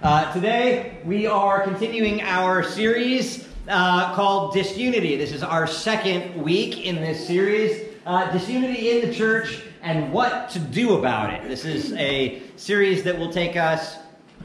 Uh, 0.00 0.32
today, 0.32 0.96
we 1.04 1.26
are 1.26 1.64
continuing 1.64 2.22
our 2.22 2.62
series 2.62 3.48
uh, 3.66 4.14
called 4.14 4.54
Disunity. 4.54 5.16
This 5.16 5.32
is 5.32 5.42
our 5.42 5.66
second 5.66 6.40
week 6.40 6.86
in 6.86 6.96
this 6.96 7.26
series 7.26 7.96
uh, 8.06 8.30
Disunity 8.30 8.90
in 8.90 9.08
the 9.08 9.12
Church 9.12 9.60
and 9.82 10.12
What 10.12 10.50
to 10.50 10.60
Do 10.60 10.94
About 10.98 11.32
It. 11.32 11.48
This 11.48 11.64
is 11.64 11.94
a 11.94 12.40
series 12.54 13.02
that 13.02 13.18
will 13.18 13.32
take 13.32 13.56
us 13.56 13.96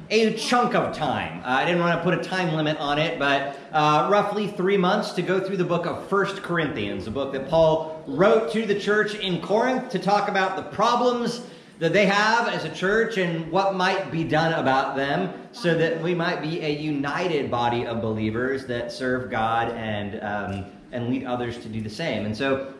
a 0.09 0.33
chunk 0.33 0.73
of 0.73 0.95
time. 0.95 1.41
Uh, 1.41 1.49
I 1.49 1.65
didn't 1.65 1.81
want 1.81 1.99
to 1.99 2.03
put 2.03 2.17
a 2.17 2.23
time 2.23 2.55
limit 2.55 2.77
on 2.77 2.97
it, 2.97 3.19
but 3.19 3.55
uh, 3.73 4.07
roughly 4.11 4.47
three 4.47 4.77
months 4.77 5.11
to 5.11 5.21
go 5.21 5.39
through 5.39 5.57
the 5.57 5.63
book 5.63 5.85
of 5.85 6.07
First 6.07 6.41
Corinthians, 6.41 7.05
a 7.05 7.11
book 7.11 7.31
that 7.33 7.47
Paul 7.47 8.03
wrote 8.07 8.51
to 8.53 8.65
the 8.65 8.79
church 8.79 9.13
in 9.13 9.39
Corinth 9.39 9.91
to 9.91 9.99
talk 9.99 10.29
about 10.29 10.55
the 10.55 10.63
problems 10.63 11.43
that 11.79 11.93
they 11.93 12.05
have 12.05 12.47
as 12.47 12.65
a 12.65 12.69
church 12.69 13.17
and 13.17 13.51
what 13.51 13.75
might 13.75 14.11
be 14.11 14.23
done 14.23 14.53
about 14.53 14.95
them 14.95 15.33
so 15.51 15.75
that 15.75 16.01
we 16.01 16.13
might 16.13 16.41
be 16.41 16.61
a 16.61 16.69
united 16.69 17.49
body 17.49 17.85
of 17.85 18.01
believers 18.01 18.65
that 18.65 18.91
serve 18.91 19.29
God 19.29 19.69
and, 19.69 20.21
um, 20.21 20.65
and 20.91 21.09
lead 21.09 21.25
others 21.25 21.57
to 21.59 21.67
do 21.67 21.81
the 21.81 21.89
same. 21.89 22.25
And 22.25 22.35
so 22.35 22.73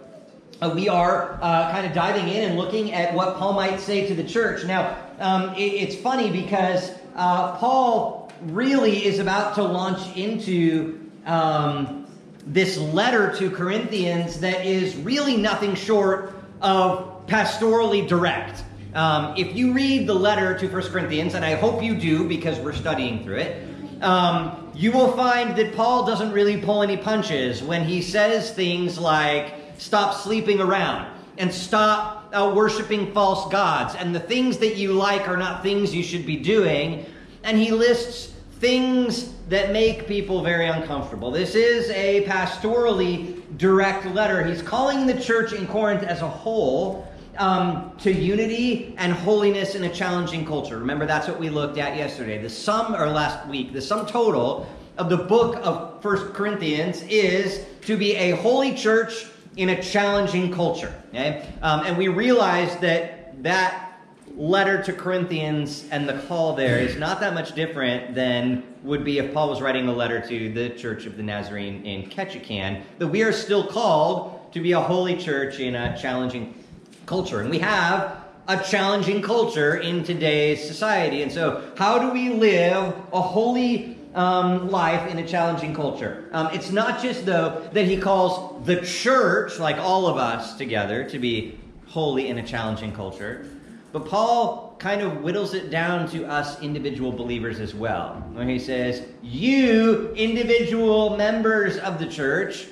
uh, 0.61 0.71
we 0.73 0.87
are 0.87 1.39
uh, 1.41 1.71
kind 1.71 1.85
of 1.85 1.93
diving 1.93 2.27
in 2.29 2.49
and 2.49 2.57
looking 2.57 2.93
at 2.93 3.13
what 3.13 3.37
Paul 3.37 3.53
might 3.53 3.79
say 3.79 4.07
to 4.07 4.13
the 4.13 4.23
church. 4.23 4.65
Now, 4.65 4.97
um, 5.19 5.53
it, 5.55 5.73
it's 5.73 5.95
funny 5.95 6.31
because 6.31 6.91
uh, 7.15 7.57
Paul 7.57 8.31
really 8.41 9.05
is 9.05 9.19
about 9.19 9.55
to 9.55 9.63
launch 9.63 10.15
into 10.15 11.09
um, 11.25 12.05
this 12.45 12.77
letter 12.77 13.33
to 13.37 13.49
Corinthians 13.49 14.39
that 14.39 14.65
is 14.65 14.95
really 14.97 15.37
nothing 15.37 15.75
short 15.75 16.35
of 16.61 17.25
pastorally 17.27 18.07
direct. 18.07 18.63
Um, 18.95 19.33
if 19.35 19.55
you 19.55 19.73
read 19.73 20.05
the 20.07 20.13
letter 20.13 20.57
to 20.59 20.67
1 20.67 20.81
Corinthians, 20.83 21.33
and 21.33 21.43
I 21.43 21.55
hope 21.55 21.81
you 21.81 21.95
do 21.95 22.27
because 22.27 22.59
we're 22.59 22.73
studying 22.73 23.23
through 23.23 23.37
it, 23.37 23.67
um, 24.03 24.71
you 24.75 24.91
will 24.91 25.11
find 25.13 25.55
that 25.55 25.75
Paul 25.75 26.05
doesn't 26.05 26.31
really 26.31 26.57
pull 26.57 26.83
any 26.83 26.97
punches 26.97 27.63
when 27.63 27.83
he 27.83 28.01
says 28.01 28.51
things 28.51 28.99
like, 28.99 29.55
stop 29.77 30.13
sleeping 30.13 30.59
around 30.59 31.11
and 31.39 31.51
stop 31.51 32.31
uh, 32.33 32.53
worshiping 32.55 33.11
false 33.13 33.51
gods, 33.51 33.95
and 33.95 34.13
the 34.13 34.19
things 34.19 34.59
that 34.59 34.75
you 34.75 34.93
like 34.93 35.27
are 35.27 35.37
not 35.37 35.63
things 35.63 35.93
you 35.93 36.03
should 36.03 36.25
be 36.25 36.37
doing. 36.37 37.05
And 37.43 37.57
he 37.57 37.71
lists 37.71 38.33
things 38.59 39.33
that 39.49 39.71
make 39.71 40.07
people 40.07 40.43
very 40.43 40.67
uncomfortable. 40.67 41.31
This 41.31 41.55
is 41.55 41.89
a 41.89 42.23
pastorally 42.25 43.41
direct 43.57 44.05
letter. 44.05 44.45
He's 44.45 44.61
calling 44.61 45.07
the 45.07 45.19
church 45.19 45.51
in 45.53 45.67
Corinth 45.67 46.03
as 46.03 46.21
a 46.21 46.29
whole 46.29 47.07
um, 47.37 47.91
to 47.99 48.11
unity 48.11 48.93
and 48.97 49.13
holiness 49.13 49.75
in 49.75 49.83
a 49.83 49.93
challenging 49.93 50.45
culture. 50.45 50.77
Remember, 50.77 51.05
that's 51.05 51.27
what 51.27 51.39
we 51.39 51.49
looked 51.49 51.77
at 51.77 51.97
yesterday. 51.97 52.41
The 52.41 52.49
sum, 52.49 52.95
or 52.95 53.09
last 53.09 53.47
week, 53.47 53.73
the 53.73 53.81
sum 53.81 54.05
total 54.05 54.67
of 54.97 55.09
the 55.09 55.17
book 55.17 55.59
of 55.63 56.01
First 56.01 56.33
Corinthians 56.33 57.03
is 57.03 57.65
to 57.81 57.97
be 57.97 58.15
a 58.15 58.31
holy 58.37 58.75
church 58.75 59.25
in 59.57 59.69
a 59.69 59.81
challenging 59.81 60.51
culture. 60.51 60.93
Okay? 61.09 61.47
Um, 61.61 61.81
and 61.81 61.97
we 61.97 62.07
realized 62.07 62.81
that 62.81 63.41
that 63.43 64.01
letter 64.35 64.81
to 64.81 64.93
Corinthians 64.93 65.85
and 65.91 66.09
the 66.09 66.19
call 66.27 66.55
there 66.55 66.79
is 66.79 66.97
not 66.97 67.19
that 67.19 67.33
much 67.33 67.53
different 67.53 68.15
than 68.15 68.63
would 68.83 69.03
be 69.03 69.19
if 69.19 69.33
Paul 69.33 69.49
was 69.49 69.61
writing 69.61 69.87
a 69.87 69.93
letter 69.93 70.25
to 70.27 70.53
the 70.53 70.69
Church 70.71 71.05
of 71.05 71.17
the 71.17 71.23
Nazarene 71.23 71.85
in 71.85 72.09
Ketchikan, 72.09 72.81
that 72.97 73.07
we 73.07 73.21
are 73.21 73.31
still 73.31 73.65
called 73.65 74.51
to 74.53 74.59
be 74.59 74.71
a 74.71 74.79
holy 74.79 75.17
church 75.17 75.59
in 75.59 75.75
a 75.75 75.97
challenging 75.99 76.62
culture. 77.05 77.41
And 77.41 77.49
we 77.49 77.59
have 77.59 78.23
a 78.47 78.57
challenging 78.61 79.21
culture 79.21 79.77
in 79.77 80.03
today's 80.03 80.65
society. 80.65 81.21
And 81.21 81.31
so, 81.31 81.63
how 81.77 81.99
do 81.99 82.09
we 82.09 82.29
live 82.29 82.93
a 83.13 83.21
holy 83.21 83.97
um, 84.13 84.69
life 84.69 85.09
in 85.09 85.17
a 85.19 85.27
challenging 85.27 85.73
culture? 85.73 86.29
Um, 86.33 86.49
it's 86.51 86.71
not 86.71 87.01
just, 87.01 87.25
though, 87.25 87.67
that 87.73 87.85
he 87.85 87.97
calls 87.97 88.65
the 88.65 88.81
church, 88.81 89.59
like 89.59 89.77
all 89.77 90.07
of 90.07 90.17
us 90.17 90.57
together, 90.57 91.03
to 91.09 91.19
be 91.19 91.57
holy 91.87 92.27
in 92.27 92.39
a 92.39 92.43
challenging 92.43 92.91
culture, 92.91 93.45
but 93.91 94.07
Paul 94.07 94.75
kind 94.79 95.01
of 95.01 95.21
whittles 95.21 95.53
it 95.53 95.69
down 95.69 96.09
to 96.09 96.25
us 96.25 96.59
individual 96.61 97.11
believers 97.11 97.59
as 97.59 97.75
well. 97.75 98.15
When 98.33 98.49
he 98.49 98.57
says, 98.57 99.03
You, 99.21 100.11
individual 100.15 101.15
members 101.15 101.77
of 101.77 101.99
the 101.99 102.07
church, 102.07 102.65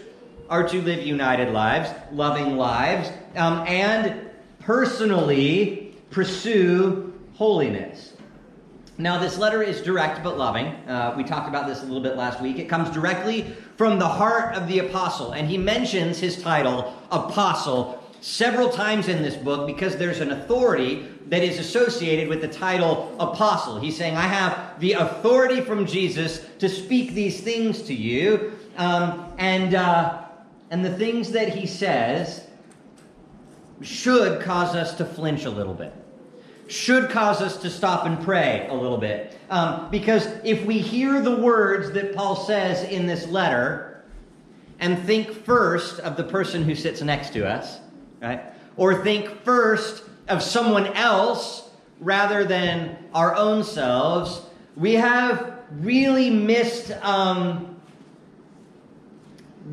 are 0.52 0.68
to 0.68 0.82
live 0.82 1.02
united 1.08 1.54
lives, 1.54 1.90
loving 2.12 2.58
lives, 2.58 3.10
um, 3.38 3.66
and 3.66 4.30
personally 4.60 5.96
pursue 6.10 7.14
holiness. 7.36 8.12
Now, 8.98 9.18
this 9.18 9.38
letter 9.38 9.64
is 9.64 9.82
direct 9.82 10.22
but 10.26 10.38
loving. 10.38 10.68
Uh, 10.68 11.14
we 11.16 11.24
talked 11.24 11.48
about 11.48 11.68
this 11.68 11.80
a 11.80 11.86
little 11.86 12.04
bit 12.04 12.18
last 12.18 12.42
week. 12.42 12.60
It 12.60 12.68
comes 12.68 12.90
directly 12.90 13.56
from 13.78 13.98
the 13.98 14.08
heart 14.08 14.54
of 14.54 14.68
the 14.68 14.80
apostle, 14.80 15.32
and 15.32 15.48
he 15.48 15.58
mentions 15.58 16.20
his 16.20 16.42
title, 16.42 16.94
apostle, 17.12 18.04
several 18.20 18.70
times 18.70 19.08
in 19.08 19.24
this 19.24 19.38
book 19.38 19.66
because 19.66 19.96
there's 19.96 20.20
an 20.20 20.32
authority 20.32 21.08
that 21.30 21.44
is 21.44 21.60
associated 21.60 22.28
with 22.28 22.42
the 22.42 22.48
title 22.48 23.16
apostle. 23.22 23.80
He's 23.80 23.96
saying, 23.96 24.18
I 24.18 24.28
have 24.28 24.80
the 24.82 24.94
authority 24.94 25.62
from 25.62 25.86
Jesus 25.86 26.46
to 26.60 26.68
speak 26.68 27.14
these 27.14 27.40
things 27.40 27.82
to 27.84 27.94
you. 27.94 28.52
Um, 28.78 29.34
and 29.38 29.74
uh, 29.74 30.26
and 30.72 30.84
the 30.84 30.98
things 30.98 31.32
that 31.34 31.50
he 31.50 31.68
says 31.68 32.48
should 33.82 34.42
cause 34.42 34.74
us 34.74 34.96
to 34.96 35.06
flinch 35.06 35.44
a 35.44 35.50
little 35.50 35.74
bit, 35.74 35.94
should 36.68 37.10
cause 37.10 37.42
us 37.42 37.58
to 37.58 37.70
stop 37.70 38.06
and 38.06 38.24
pray 38.24 38.68
a 38.70 38.74
little 38.74 38.98
bit. 38.98 39.38
Um, 39.50 39.92
because 39.92 40.28
if 40.46 40.66
we 40.66 40.80
hear 40.80 41.22
the 41.22 41.36
words 41.36 41.92
that 41.92 42.16
Paul 42.16 42.38
says 42.38 42.84
in 42.90 43.06
this 43.06 43.28
letter 43.28 44.04
and 44.80 44.98
think 45.00 45.44
first 45.44 46.00
of 46.00 46.16
the 46.16 46.24
person 46.24 46.64
who 46.64 46.74
sits 46.74 47.02
next 47.02 47.34
to 47.34 47.46
us, 47.46 47.80
right? 48.22 48.42
Or 48.78 49.04
think 49.04 49.44
first 49.44 50.04
of 50.30 50.42
someone 50.42 50.88
else 50.94 51.70
rather 52.00 52.46
than 52.46 52.98
our 53.14 53.36
own 53.36 53.66
selves, 53.66 54.42
we 54.78 54.94
have 54.94 55.60
really 55.72 56.30
missed 56.30 56.92
um, 57.04 57.71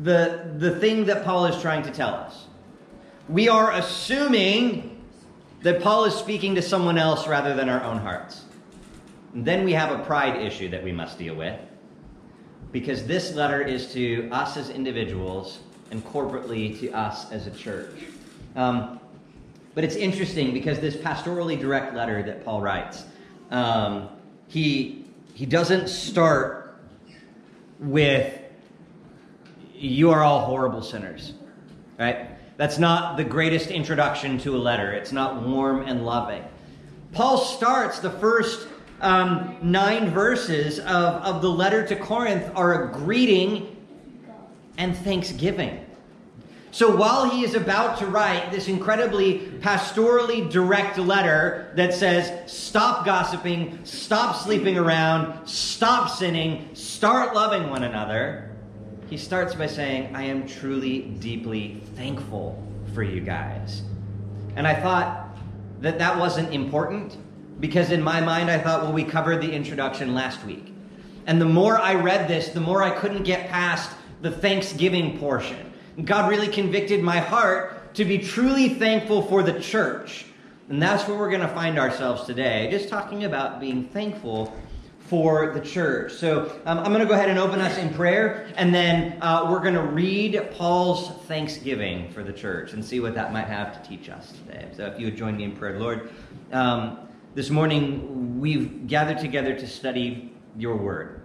the, 0.03 0.53
the 0.57 0.79
thing 0.79 1.05
that 1.05 1.23
Paul 1.23 1.45
is 1.45 1.61
trying 1.61 1.83
to 1.83 1.91
tell 1.91 2.13
us. 2.13 2.45
We 3.27 3.49
are 3.49 3.71
assuming 3.73 5.01
that 5.61 5.81
Paul 5.81 6.05
is 6.05 6.15
speaking 6.15 6.55
to 6.55 6.61
someone 6.61 6.97
else 6.97 7.27
rather 7.27 7.55
than 7.55 7.69
our 7.69 7.83
own 7.83 7.97
hearts. 7.97 8.43
And 9.33 9.45
then 9.45 9.65
we 9.65 9.73
have 9.73 9.97
a 9.97 10.03
pride 10.03 10.41
issue 10.41 10.69
that 10.69 10.83
we 10.83 10.91
must 10.91 11.19
deal 11.19 11.35
with 11.35 11.59
because 12.71 13.05
this 13.05 13.33
letter 13.33 13.61
is 13.61 13.91
to 13.93 14.29
us 14.31 14.57
as 14.57 14.69
individuals 14.69 15.59
and 15.91 16.05
corporately 16.05 16.79
to 16.79 16.91
us 16.91 17.31
as 17.31 17.47
a 17.47 17.51
church. 17.51 17.95
Um, 18.55 18.99
but 19.75 19.83
it's 19.83 19.95
interesting 19.95 20.53
because 20.53 20.79
this 20.79 20.95
pastorally 20.95 21.59
direct 21.59 21.93
letter 21.93 22.23
that 22.23 22.43
Paul 22.45 22.61
writes, 22.61 23.05
um, 23.51 24.09
he, 24.47 25.05
he 25.33 25.45
doesn't 25.45 25.89
start 25.89 26.79
with 27.79 28.38
you 29.79 30.11
are 30.11 30.23
all 30.23 30.45
horrible 30.45 30.81
sinners, 30.81 31.33
right? 31.97 32.27
That's 32.57 32.77
not 32.77 33.15
the 33.15 33.23
greatest 33.23 33.71
introduction 33.71 34.37
to 34.39 34.55
a 34.55 34.59
letter. 34.59 34.91
It's 34.91 35.11
not 35.11 35.41
warm 35.43 35.83
and 35.83 36.05
loving. 36.05 36.43
Paul 37.13 37.37
starts 37.37 37.99
the 37.99 38.09
first 38.09 38.67
um, 39.01 39.55
nine 39.61 40.09
verses 40.09 40.79
of, 40.79 40.87
of 41.23 41.41
the 41.41 41.49
letter 41.49 41.87
to 41.87 41.95
Corinth 41.95 42.51
are 42.55 42.83
a 42.83 42.91
greeting 42.91 43.77
and 44.77 44.95
thanksgiving. 44.95 45.85
So 46.71 46.95
while 46.95 47.29
he 47.29 47.43
is 47.43 47.55
about 47.55 47.97
to 47.99 48.05
write 48.05 48.51
this 48.51 48.67
incredibly 48.67 49.39
pastorally 49.59 50.49
direct 50.51 50.97
letter 50.99 51.71
that 51.75 51.93
says, 51.93 52.51
stop 52.51 53.05
gossiping, 53.05 53.79
stop 53.85 54.35
sleeping 54.35 54.77
around, 54.77 55.47
stop 55.47 56.09
sinning, 56.09 56.69
start 56.75 57.33
loving 57.33 57.69
one 57.69 57.83
another, 57.83 58.48
he 59.09 59.17
starts 59.17 59.55
by 59.55 59.65
saying, 59.65 60.15
I 60.15 60.23
am 60.23 60.47
truly, 60.47 61.01
deeply 61.01 61.81
thankful 61.95 62.61
for 62.93 63.01
you 63.01 63.21
guys. 63.21 63.81
And 64.55 64.67
I 64.67 64.79
thought 64.79 65.35
that 65.81 65.97
that 65.97 66.17
wasn't 66.17 66.53
important 66.53 67.17
because 67.59 67.91
in 67.91 68.01
my 68.01 68.21
mind, 68.21 68.51
I 68.51 68.59
thought, 68.59 68.83
well, 68.83 68.93
we 68.93 69.03
covered 69.03 69.41
the 69.41 69.51
introduction 69.51 70.13
last 70.13 70.45
week. 70.45 70.73
And 71.25 71.41
the 71.41 71.45
more 71.45 71.77
I 71.79 71.95
read 71.95 72.27
this, 72.27 72.49
the 72.49 72.61
more 72.61 72.83
I 72.83 72.91
couldn't 72.91 73.23
get 73.23 73.49
past 73.49 73.91
the 74.21 74.31
Thanksgiving 74.31 75.17
portion. 75.17 75.73
God 76.05 76.29
really 76.29 76.47
convicted 76.47 77.01
my 77.01 77.17
heart 77.17 77.95
to 77.95 78.05
be 78.05 78.19
truly 78.19 78.69
thankful 78.69 79.23
for 79.23 79.41
the 79.41 79.59
church. 79.59 80.25
And 80.69 80.81
that's 80.81 81.07
where 81.07 81.17
we're 81.17 81.29
going 81.29 81.41
to 81.41 81.47
find 81.47 81.79
ourselves 81.79 82.25
today, 82.25 82.69
just 82.69 82.89
talking 82.89 83.23
about 83.23 83.59
being 83.59 83.85
thankful 83.85 84.55
for 85.09 85.51
the 85.53 85.59
church. 85.59 86.13
So 86.13 86.59
um, 86.65 86.77
I'm 86.79 86.93
going 86.93 86.99
to 86.99 87.07
go 87.07 87.13
ahead 87.13 87.29
and 87.29 87.39
open 87.39 87.59
us 87.59 87.75
in 87.79 87.91
prayer, 87.95 88.47
and 88.55 88.73
then 88.73 89.17
uh, 89.21 89.47
we're 89.49 89.61
going 89.61 89.73
to 89.73 89.81
read 89.81 90.39
Paul's 90.51 91.09
thanksgiving 91.25 92.11
for 92.11 92.23
the 92.23 92.31
church 92.31 92.73
and 92.73 92.85
see 92.85 92.99
what 92.99 93.15
that 93.15 93.33
might 93.33 93.47
have 93.47 93.81
to 93.81 93.89
teach 93.89 94.07
us 94.07 94.31
today. 94.31 94.67
So 94.77 94.85
if 94.85 94.99
you 94.99 95.07
would 95.07 95.17
join 95.17 95.35
me 95.35 95.45
in 95.45 95.53
prayer, 95.53 95.79
Lord, 95.79 96.11
um, 96.51 96.99
this 97.33 97.49
morning 97.49 98.39
we've 98.39 98.85
gathered 98.85 99.17
together 99.17 99.55
to 99.55 99.67
study 99.67 100.31
your 100.55 100.75
word. 100.75 101.21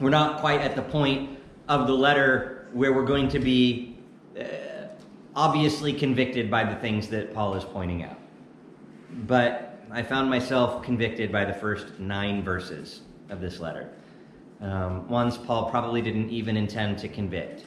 We're 0.00 0.10
not 0.10 0.40
quite 0.40 0.60
at 0.60 0.74
the 0.74 0.82
point 0.82 1.38
of 1.68 1.86
the 1.86 1.94
letter 1.94 2.68
where 2.72 2.92
we're 2.92 3.06
going 3.06 3.28
to 3.28 3.38
be 3.38 3.96
uh, 4.38 4.44
obviously 5.36 5.92
convicted 5.92 6.50
by 6.50 6.64
the 6.64 6.74
things 6.80 7.08
that 7.08 7.32
Paul 7.32 7.54
is 7.54 7.64
pointing 7.64 8.02
out. 8.02 8.18
But 9.26 9.67
I 9.90 10.02
found 10.02 10.28
myself 10.28 10.82
convicted 10.82 11.32
by 11.32 11.46
the 11.46 11.54
first 11.54 11.98
nine 11.98 12.42
verses 12.42 13.00
of 13.30 13.40
this 13.40 13.58
letter. 13.58 13.90
Um, 14.60 15.08
ones 15.08 15.38
Paul 15.38 15.70
probably 15.70 16.02
didn't 16.02 16.28
even 16.28 16.58
intend 16.58 16.98
to 16.98 17.08
convict. 17.08 17.64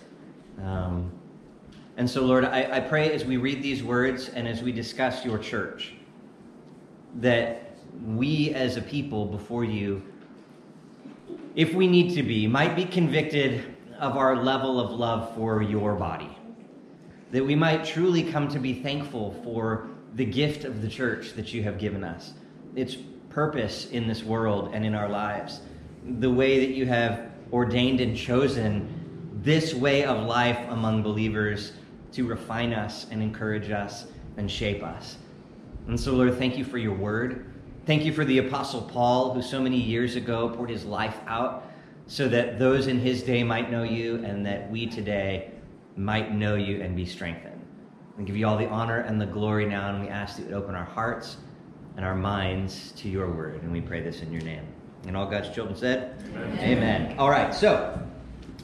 Um, 0.62 1.12
and 1.98 2.08
so, 2.08 2.24
Lord, 2.24 2.46
I, 2.46 2.78
I 2.78 2.80
pray 2.80 3.12
as 3.12 3.26
we 3.26 3.38
read 3.38 3.64
these 3.64 3.84
words 3.84 4.30
and 4.30 4.48
as 4.48 4.62
we 4.62 4.72
discuss 4.72 5.26
your 5.26 5.40
church, 5.40 5.94
that 7.16 7.76
we 8.06 8.54
as 8.54 8.78
a 8.78 8.82
people 8.82 9.26
before 9.26 9.64
you, 9.64 10.04
if 11.56 11.74
we 11.74 11.88
need 11.88 12.14
to 12.16 12.24
be, 12.24 12.46
might 12.46 12.76
be 12.76 12.86
convicted 12.86 13.76
of 14.00 14.16
our 14.16 14.36
level 14.36 14.80
of 14.80 14.92
love 14.92 15.34
for 15.36 15.64
your 15.64 15.96
body. 15.96 16.38
That 17.32 17.44
we 17.44 17.56
might 17.56 17.84
truly 17.84 18.24
come 18.24 18.48
to 18.50 18.60
be 18.60 18.74
thankful 18.74 19.34
for 19.44 19.90
the 20.16 20.26
gift 20.26 20.66
of 20.66 20.82
the 20.82 20.88
church 20.88 21.34
that 21.34 21.54
you 21.54 21.64
have 21.64 21.78
given 21.78 22.04
us, 22.04 22.34
its 22.76 22.98
purpose 23.30 23.90
in 23.92 24.08
this 24.08 24.24
world 24.24 24.72
and 24.74 24.86
in 24.86 24.94
our 24.94 25.10
lives, 25.10 25.62
the 26.20 26.30
way 26.30 26.66
that 26.66 26.76
you 26.76 26.86
have 26.86 27.32
ordained 27.54 28.02
and 28.02 28.16
chosen 28.16 29.40
this 29.44 29.74
way 29.74 30.04
of 30.04 30.26
life 30.28 30.60
among 30.70 31.02
believers 31.02 31.74
to 32.12 32.28
refine 32.28 32.74
us 32.74 33.08
and 33.12 33.24
encourage 33.24 33.72
us 33.72 34.06
and 34.38 34.50
shape 34.50 34.84
us. 34.84 35.18
And 35.88 36.00
so, 36.00 36.14
Lord, 36.14 36.38
thank 36.38 36.58
you 36.58 36.64
for 36.64 36.78
your 36.78 36.94
word. 36.94 37.46
Thank 37.86 38.06
you 38.06 38.14
for 38.14 38.26
the 38.26 38.38
Apostle 38.40 38.82
Paul, 38.82 39.34
who 39.34 39.42
so 39.42 39.60
many 39.60 39.78
years 39.78 40.16
ago 40.16 40.50
poured 40.50 40.70
his 40.70 40.86
life 40.86 41.18
out 41.26 41.66
so 42.08 42.28
that 42.28 42.60
those 42.60 42.88
in 42.88 43.00
his 43.00 43.24
day 43.24 43.44
might 43.44 43.72
know 43.72 43.84
you 43.84 44.24
and 44.24 44.46
that 44.46 44.70
we 44.70 44.86
today 44.86 45.52
might 45.96 46.34
know 46.34 46.56
you 46.56 46.82
and 46.82 46.96
be 46.96 47.06
strengthened. 47.06 47.60
We 48.18 48.24
give 48.24 48.36
you 48.38 48.48
all 48.48 48.58
the 48.58 48.68
honor 48.68 49.00
and 49.00 49.20
the 49.20 49.26
glory 49.26 49.66
now, 49.66 49.90
and 49.90 50.04
we 50.04 50.10
ask 50.10 50.38
that 50.38 50.50
you 50.50 50.56
open 50.56 50.76
our 50.76 50.86
hearts 50.86 51.38
and 51.98 52.06
our 52.06 52.16
minds 52.16 52.92
to 52.98 53.10
your 53.10 53.30
word. 53.32 53.62
And 53.64 53.72
we 53.72 53.82
pray 53.82 54.02
this 54.02 54.22
in 54.22 54.32
your 54.32 54.42
name. 54.42 54.66
And 55.08 55.18
all 55.18 55.26
God's 55.26 55.50
children 55.50 55.76
said, 55.76 56.24
Amen. 56.36 56.60
Amen. 56.60 57.20
All 57.20 57.30
right, 57.30 57.54
so 57.54 58.00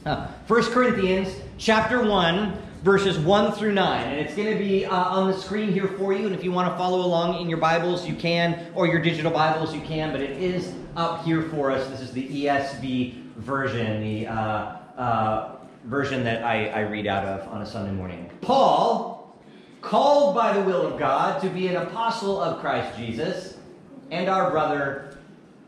uh, 0.06 0.28
1 0.46 0.62
Corinthians 0.70 1.34
chapter 1.58 2.02
1, 2.02 2.56
verses 2.82 3.18
1 3.18 3.52
through 3.52 3.72
9. 3.72 4.08
And 4.08 4.20
it's 4.20 4.34
going 4.34 4.56
to 4.56 4.58
be 4.58 4.86
uh, 4.86 4.94
on 4.94 5.30
the 5.30 5.36
screen 5.36 5.72
here 5.72 5.88
for 5.88 6.12
you. 6.12 6.26
And 6.26 6.34
if 6.34 6.44
you 6.44 6.52
want 6.52 6.70
to 6.72 6.78
follow 6.78 7.04
along 7.04 7.40
in 7.40 7.48
your 7.48 7.58
Bibles, 7.58 8.06
you 8.06 8.14
can, 8.14 8.70
or 8.74 8.86
your 8.86 9.00
digital 9.00 9.32
Bibles, 9.32 9.74
you 9.74 9.80
can. 9.80 10.12
But 10.12 10.20
it 10.20 10.40
is 10.42 10.72
up 10.96 11.24
here 11.24 11.42
for 11.42 11.70
us. 11.70 11.88
This 11.88 12.00
is 12.00 12.12
the 12.12 12.44
ESV 12.44 13.34
version, 13.36 14.00
the 14.00 14.28
uh, 14.28 14.76
uh, 14.96 15.56
version 15.84 16.24
that 16.24 16.44
I, 16.44 16.68
I 16.68 16.80
read 16.80 17.06
out 17.06 17.24
of 17.24 17.48
on 17.48 17.62
a 17.62 17.66
Sunday 17.66 17.92
morning. 17.92 18.30
Paul, 18.40 19.17
called 19.88 20.34
by 20.34 20.52
the 20.52 20.60
will 20.60 20.86
of 20.86 20.98
God 20.98 21.40
to 21.40 21.48
be 21.48 21.66
an 21.66 21.76
apostle 21.76 22.38
of 22.38 22.60
Christ 22.60 22.98
Jesus, 22.98 23.56
and 24.10 24.28
our 24.28 24.50
brother 24.50 25.16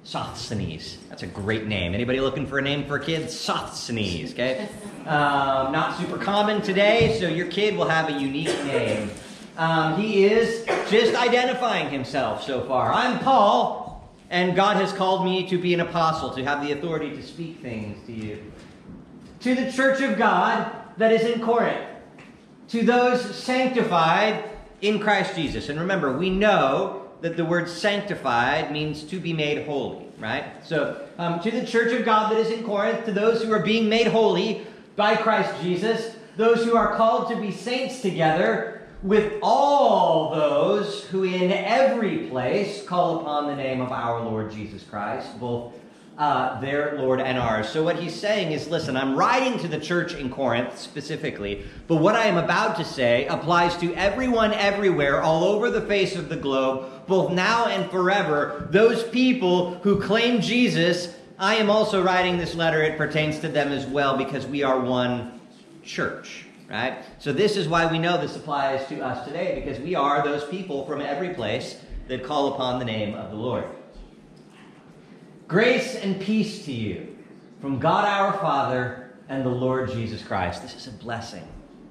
Sosthenes. 0.04 0.98
That's 1.08 1.22
a 1.22 1.26
great 1.26 1.66
name. 1.66 1.94
Anybody 1.94 2.20
looking 2.20 2.46
for 2.46 2.58
a 2.58 2.62
name 2.62 2.86
for 2.86 2.96
a 2.96 3.04
kid? 3.04 3.30
Sosthenes, 3.30 4.32
okay? 4.32 4.68
Um, 5.00 5.72
not 5.72 5.98
super 5.98 6.18
common 6.18 6.60
today, 6.60 7.18
so 7.18 7.26
your 7.26 7.46
kid 7.46 7.74
will 7.74 7.88
have 7.88 8.10
a 8.10 8.12
unique 8.12 8.54
name. 8.64 9.10
Um, 9.56 9.98
he 9.98 10.26
is 10.26 10.66
just 10.90 11.14
identifying 11.16 11.88
himself 11.88 12.44
so 12.44 12.62
far. 12.64 12.92
I'm 12.92 13.18
Paul, 13.18 14.06
and 14.28 14.54
God 14.54 14.76
has 14.76 14.92
called 14.92 15.24
me 15.24 15.48
to 15.48 15.58
be 15.58 15.72
an 15.72 15.80
apostle, 15.80 16.30
to 16.34 16.44
have 16.44 16.62
the 16.62 16.72
authority 16.72 17.10
to 17.16 17.22
speak 17.22 17.60
things 17.60 17.96
to 18.06 18.12
you. 18.12 18.52
To 19.40 19.54
the 19.54 19.72
church 19.72 20.02
of 20.02 20.18
God 20.18 20.70
that 20.98 21.10
is 21.10 21.22
in 21.22 21.40
Corinth, 21.40 21.89
to 22.70 22.82
those 22.84 23.34
sanctified 23.34 24.44
in 24.80 24.98
Christ 25.00 25.34
Jesus. 25.34 25.68
And 25.68 25.78
remember, 25.78 26.16
we 26.16 26.30
know 26.30 27.08
that 27.20 27.36
the 27.36 27.44
word 27.44 27.68
sanctified 27.68 28.72
means 28.72 29.02
to 29.04 29.20
be 29.20 29.32
made 29.32 29.66
holy, 29.66 30.06
right? 30.18 30.44
So, 30.64 31.06
um, 31.18 31.40
to 31.40 31.50
the 31.50 31.66
church 31.66 31.92
of 31.92 32.04
God 32.04 32.32
that 32.32 32.38
is 32.38 32.50
in 32.50 32.64
Corinth, 32.64 33.04
to 33.04 33.12
those 33.12 33.42
who 33.42 33.52
are 33.52 33.62
being 33.62 33.88
made 33.88 34.06
holy 34.06 34.66
by 34.96 35.16
Christ 35.16 35.52
Jesus, 35.62 36.16
those 36.36 36.64
who 36.64 36.76
are 36.76 36.94
called 36.96 37.28
to 37.28 37.36
be 37.36 37.50
saints 37.50 38.00
together, 38.00 38.76
with 39.02 39.38
all 39.42 40.34
those 40.34 41.04
who 41.04 41.24
in 41.24 41.50
every 41.50 42.28
place 42.28 42.84
call 42.84 43.20
upon 43.20 43.46
the 43.46 43.56
name 43.56 43.80
of 43.80 43.92
our 43.92 44.22
Lord 44.22 44.52
Jesus 44.52 44.82
Christ, 44.84 45.38
both 45.40 45.74
uh, 46.20 46.60
their 46.60 46.98
Lord 46.98 47.18
and 47.18 47.38
ours. 47.38 47.70
So, 47.70 47.82
what 47.82 47.98
he's 47.98 48.14
saying 48.14 48.52
is 48.52 48.68
listen, 48.68 48.94
I'm 48.94 49.16
writing 49.16 49.58
to 49.60 49.68
the 49.68 49.80
church 49.80 50.14
in 50.14 50.28
Corinth 50.28 50.78
specifically, 50.78 51.64
but 51.88 51.96
what 51.96 52.14
I 52.14 52.26
am 52.26 52.36
about 52.36 52.76
to 52.76 52.84
say 52.84 53.26
applies 53.26 53.74
to 53.78 53.94
everyone 53.94 54.52
everywhere, 54.52 55.22
all 55.22 55.44
over 55.44 55.70
the 55.70 55.80
face 55.80 56.16
of 56.16 56.28
the 56.28 56.36
globe, 56.36 57.06
both 57.06 57.32
now 57.32 57.66
and 57.66 57.90
forever. 57.90 58.68
Those 58.70 59.02
people 59.02 59.76
who 59.76 59.98
claim 59.98 60.42
Jesus, 60.42 61.16
I 61.38 61.54
am 61.54 61.70
also 61.70 62.02
writing 62.02 62.36
this 62.36 62.54
letter. 62.54 62.82
It 62.82 62.98
pertains 62.98 63.38
to 63.38 63.48
them 63.48 63.72
as 63.72 63.86
well 63.86 64.18
because 64.18 64.46
we 64.46 64.62
are 64.62 64.78
one 64.78 65.40
church. 65.82 66.44
Right? 66.68 66.98
So, 67.18 67.32
this 67.32 67.56
is 67.56 67.66
why 67.66 67.90
we 67.90 67.98
know 67.98 68.20
this 68.20 68.36
applies 68.36 68.86
to 68.88 69.00
us 69.00 69.26
today 69.26 69.62
because 69.64 69.80
we 69.80 69.94
are 69.94 70.22
those 70.22 70.44
people 70.44 70.84
from 70.84 71.00
every 71.00 71.30
place 71.30 71.80
that 72.08 72.24
call 72.24 72.52
upon 72.52 72.78
the 72.78 72.84
name 72.84 73.14
of 73.14 73.30
the 73.30 73.36
Lord. 73.36 73.64
Grace 75.50 75.96
and 75.96 76.20
peace 76.20 76.64
to 76.64 76.72
you 76.72 77.18
from 77.60 77.80
God 77.80 78.04
our 78.04 78.34
Father 78.34 79.10
and 79.28 79.44
the 79.44 79.50
Lord 79.50 79.90
Jesus 79.90 80.22
Christ. 80.22 80.62
This 80.62 80.76
is 80.76 80.86
a 80.86 80.92
blessing 80.92 81.42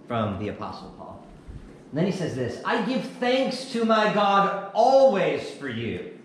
from 0.08 0.40
the 0.40 0.48
Apostle 0.48 0.96
Paul. 0.98 1.28
And 1.90 1.98
then 1.98 2.06
he 2.06 2.14
says 2.14 2.36
this 2.36 2.62
I 2.64 2.86
give 2.86 3.04
thanks 3.20 3.66
to 3.74 3.84
my 3.84 4.14
God 4.14 4.72
always 4.74 5.52
for 5.52 5.68
you 5.68 6.18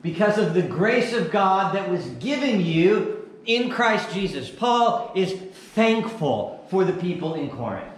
because 0.00 0.38
of 0.38 0.54
the 0.54 0.62
grace 0.62 1.12
of 1.12 1.32
God 1.32 1.74
that 1.74 1.90
was 1.90 2.06
given 2.20 2.60
you 2.60 3.28
in 3.46 3.68
Christ 3.68 4.12
Jesus. 4.12 4.48
Paul 4.48 5.10
is 5.16 5.32
thankful 5.74 6.64
for 6.70 6.84
the 6.84 6.92
people 6.92 7.34
in 7.34 7.50
Corinth. 7.50 7.92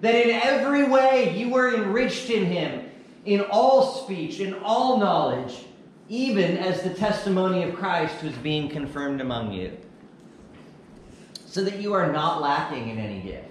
That 0.00 0.14
in 0.14 0.30
every 0.30 0.84
way 0.84 1.36
you 1.38 1.50
were 1.50 1.74
enriched 1.74 2.30
in 2.30 2.46
him, 2.46 2.90
in 3.26 3.42
all 3.42 4.02
speech, 4.04 4.40
in 4.40 4.54
all 4.54 4.96
knowledge 4.96 5.66
even 6.10 6.58
as 6.58 6.82
the 6.82 6.90
testimony 6.90 7.62
of 7.62 7.76
Christ 7.76 8.24
was 8.24 8.32
being 8.38 8.68
confirmed 8.68 9.20
among 9.20 9.52
you, 9.52 9.78
so 11.46 11.62
that 11.62 11.78
you 11.78 11.92
are 11.92 12.12
not 12.12 12.42
lacking 12.42 12.88
in 12.88 12.98
any 12.98 13.20
gift 13.20 13.46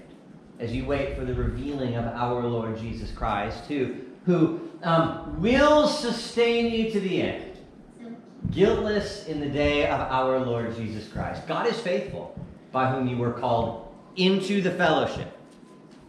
as 0.60 0.74
you 0.74 0.86
wait 0.86 1.18
for 1.18 1.24
the 1.24 1.34
revealing 1.34 1.96
of 1.96 2.06
our 2.06 2.44
Lord 2.44 2.78
Jesus 2.78 3.12
Christ, 3.12 3.63
who, 3.70 3.96
who 4.25 4.60
um, 4.84 5.42
will 5.42 5.88
sustain 5.88 6.70
you 6.70 6.92
to 6.92 7.00
the 7.00 7.22
end, 7.22 7.58
guiltless 8.51 9.25
in 9.28 9.39
the 9.39 9.50
day 9.50 9.88
of 9.88 10.01
our 10.01 10.38
Lord 10.39 10.75
Jesus 10.75 11.08
Christ. 11.08 11.48
God 11.48 11.66
is 11.66 11.80
faithful, 11.80 12.38
by 12.74 12.92
whom 12.92 13.08
you 13.08 13.16
were 13.16 13.32
called 13.32 13.88
into 14.18 14.62
the 14.62 14.72
fellowship 14.72 15.32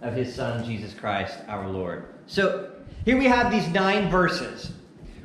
of 0.02 0.14
his 0.14 0.35
Son, 0.35 0.64
Jesus 0.64 0.95
Christ, 0.95 1.38
our 1.47 1.69
Lord. 1.69 2.07
So 2.26 2.73
here 3.04 3.16
we 3.16 3.26
have 3.26 3.52
these 3.52 3.69
nine 3.69 4.11
verses 4.11 4.73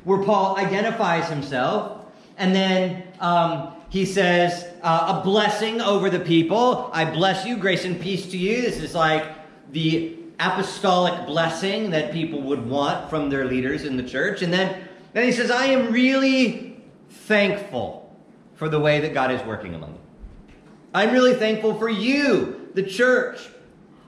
where 0.06 0.22
Paul 0.22 0.56
identifies 0.56 1.28
himself 1.28 2.06
and 2.38 2.54
then 2.54 3.02
um, 3.18 3.74
he 3.88 4.04
says, 4.04 4.66
uh, 4.82 5.18
a 5.18 5.24
blessing 5.24 5.80
over 5.80 6.08
the 6.08 6.20
people. 6.20 6.90
I 6.92 7.04
bless 7.04 7.44
you, 7.44 7.56
grace 7.56 7.84
and 7.84 8.00
peace 8.00 8.26
to 8.30 8.38
you. 8.38 8.62
This 8.62 8.78
is 8.78 8.94
like 8.94 9.26
the 9.72 10.16
apostolic 10.38 11.26
blessing 11.26 11.90
that 11.90 12.12
people 12.12 12.40
would 12.42 12.64
want 12.68 13.10
from 13.10 13.30
their 13.30 13.46
leaders 13.46 13.84
in 13.84 13.96
the 13.96 14.02
church. 14.04 14.42
And 14.42 14.52
then, 14.52 14.86
then 15.12 15.24
he 15.24 15.32
says, 15.32 15.50
I 15.50 15.66
am 15.66 15.92
really 15.92 16.80
thankful 17.10 18.16
for 18.54 18.68
the 18.68 18.78
way 18.78 19.00
that 19.00 19.12
God 19.12 19.32
is 19.32 19.42
working 19.42 19.74
among 19.74 19.94
you. 19.94 20.00
I'm 20.94 21.10
really 21.10 21.34
thankful 21.34 21.74
for 21.74 21.88
you, 21.88 22.70
the 22.74 22.82
church. 22.84 23.40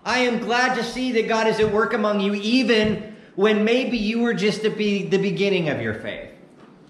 I 0.04 0.20
am 0.20 0.38
glad 0.38 0.76
to 0.76 0.84
see 0.84 1.10
that 1.12 1.26
God 1.26 1.48
is 1.48 1.58
at 1.58 1.72
work 1.72 1.92
among 1.92 2.20
you, 2.20 2.34
even 2.34 3.16
when 3.38 3.64
maybe 3.64 3.96
you 3.96 4.18
were 4.18 4.34
just 4.34 4.64
at 4.64 4.76
the 4.76 5.06
beginning 5.06 5.68
of 5.68 5.80
your 5.80 5.94
faith. 5.94 6.28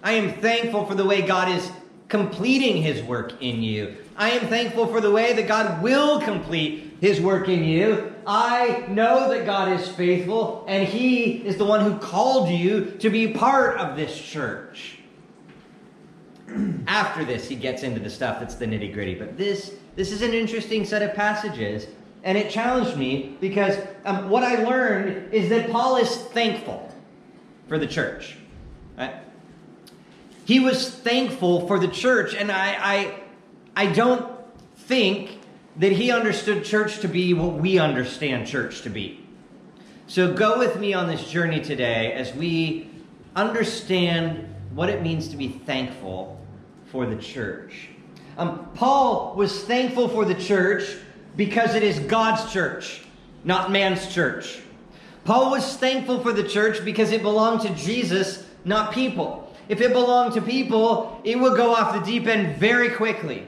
I 0.01 0.13
am 0.13 0.33
thankful 0.41 0.83
for 0.83 0.95
the 0.95 1.05
way 1.05 1.21
God 1.21 1.47
is 1.47 1.71
completing 2.07 2.81
his 2.81 3.03
work 3.03 3.39
in 3.39 3.61
you. 3.61 3.95
I 4.17 4.31
am 4.31 4.47
thankful 4.47 4.87
for 4.87 4.99
the 4.99 5.11
way 5.11 5.33
that 5.33 5.47
God 5.47 5.83
will 5.83 6.19
complete 6.19 6.97
his 7.01 7.21
work 7.21 7.49
in 7.49 7.63
you. 7.63 8.15
I 8.25 8.83
know 8.87 9.29
that 9.29 9.45
God 9.45 9.79
is 9.79 9.89
faithful 9.89 10.65
and 10.67 10.87
he 10.87 11.33
is 11.33 11.57
the 11.57 11.65
one 11.65 11.81
who 11.81 11.99
called 11.99 12.49
you 12.49 12.97
to 12.97 13.11
be 13.11 13.27
part 13.27 13.77
of 13.77 13.95
this 13.95 14.19
church. 14.19 14.97
After 16.87 17.23
this, 17.25 17.47
he 17.47 17.57
gets 17.57 17.83
into 17.83 17.99
the 17.99 18.09
stuff 18.09 18.39
that's 18.39 18.55
the 18.55 18.65
nitty 18.65 18.91
gritty. 18.91 19.13
But 19.13 19.37
this, 19.37 19.75
this 19.95 20.11
is 20.11 20.23
an 20.23 20.33
interesting 20.33 20.83
set 20.83 21.03
of 21.03 21.13
passages 21.13 21.85
and 22.23 22.37
it 22.37 22.49
challenged 22.51 22.97
me 22.97 23.37
because 23.39 23.77
um, 24.05 24.29
what 24.29 24.43
I 24.43 24.63
learned 24.63 25.33
is 25.33 25.49
that 25.49 25.71
Paul 25.71 25.97
is 25.97 26.15
thankful 26.15 26.93
for 27.67 27.77
the 27.77 27.87
church. 27.87 28.37
Right? 28.97 29.15
He 30.45 30.59
was 30.59 30.89
thankful 30.89 31.67
for 31.67 31.79
the 31.79 31.87
church, 31.87 32.33
and 32.33 32.51
I, 32.51 32.75
I, 32.79 33.19
I 33.75 33.85
don't 33.93 34.29
think 34.75 35.39
that 35.77 35.91
he 35.91 36.11
understood 36.11 36.65
church 36.65 36.99
to 36.99 37.07
be 37.07 37.33
what 37.33 37.53
we 37.53 37.79
understand 37.79 38.47
church 38.47 38.81
to 38.81 38.89
be. 38.89 39.23
So 40.07 40.33
go 40.33 40.57
with 40.57 40.79
me 40.79 40.93
on 40.93 41.07
this 41.07 41.29
journey 41.29 41.61
today 41.61 42.11
as 42.13 42.33
we 42.33 42.89
understand 43.35 44.53
what 44.73 44.89
it 44.89 45.01
means 45.01 45.27
to 45.29 45.37
be 45.37 45.47
thankful 45.49 46.43
for 46.87 47.05
the 47.05 47.15
church. 47.15 47.89
Um, 48.37 48.67
Paul 48.73 49.35
was 49.35 49.63
thankful 49.63 50.09
for 50.09 50.25
the 50.25 50.35
church 50.35 50.97
because 51.35 51.75
it 51.75 51.83
is 51.83 51.99
God's 51.99 52.51
church, 52.51 53.01
not 53.43 53.71
man's 53.71 54.13
church. 54.13 54.59
Paul 55.23 55.51
was 55.51 55.77
thankful 55.77 56.21
for 56.21 56.33
the 56.33 56.43
church 56.43 56.83
because 56.83 57.11
it 57.11 57.21
belonged 57.21 57.61
to 57.61 57.73
Jesus, 57.75 58.45
not 58.65 58.93
people. 58.93 59.53
If 59.67 59.81
it 59.81 59.93
belonged 59.93 60.33
to 60.33 60.41
people, 60.41 61.21
it 61.23 61.39
would 61.39 61.55
go 61.55 61.75
off 61.75 61.93
the 61.93 61.99
deep 61.99 62.27
end 62.27 62.57
very 62.57 62.89
quickly. 62.89 63.47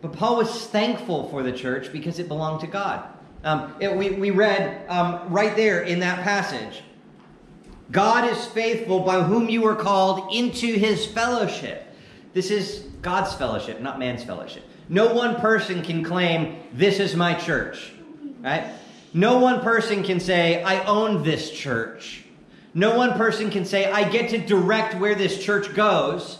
But 0.00 0.12
Paul 0.12 0.36
was 0.36 0.66
thankful 0.68 1.28
for 1.28 1.42
the 1.42 1.52
church 1.52 1.92
because 1.92 2.18
it 2.18 2.28
belonged 2.28 2.60
to 2.60 2.66
God. 2.66 3.06
Um, 3.44 3.74
it, 3.80 3.94
we, 3.94 4.10
we 4.10 4.30
read 4.30 4.88
um, 4.88 5.28
right 5.28 5.54
there 5.54 5.82
in 5.82 6.00
that 6.00 6.22
passage 6.22 6.82
God 7.90 8.30
is 8.30 8.44
faithful 8.46 9.00
by 9.00 9.22
whom 9.22 9.48
you 9.48 9.62
were 9.62 9.74
called 9.74 10.32
into 10.34 10.66
his 10.74 11.06
fellowship. 11.06 11.86
This 12.34 12.50
is 12.50 12.80
God's 13.00 13.32
fellowship, 13.34 13.80
not 13.80 13.98
man's 13.98 14.22
fellowship. 14.22 14.64
No 14.88 15.12
one 15.12 15.36
person 15.36 15.82
can 15.82 16.02
claim, 16.02 16.58
This 16.72 16.98
is 16.98 17.14
my 17.14 17.34
church, 17.34 17.92
right? 18.40 18.72
No 19.12 19.38
one 19.38 19.60
person 19.60 20.02
can 20.02 20.20
say, 20.20 20.62
I 20.62 20.84
own 20.84 21.22
this 21.22 21.50
church. 21.50 22.24
No 22.74 22.96
one 22.96 23.14
person 23.14 23.50
can 23.50 23.64
say, 23.64 23.90
I 23.90 24.08
get 24.08 24.30
to 24.30 24.38
direct 24.38 24.94
where 24.94 25.14
this 25.14 25.42
church 25.42 25.74
goes 25.74 26.38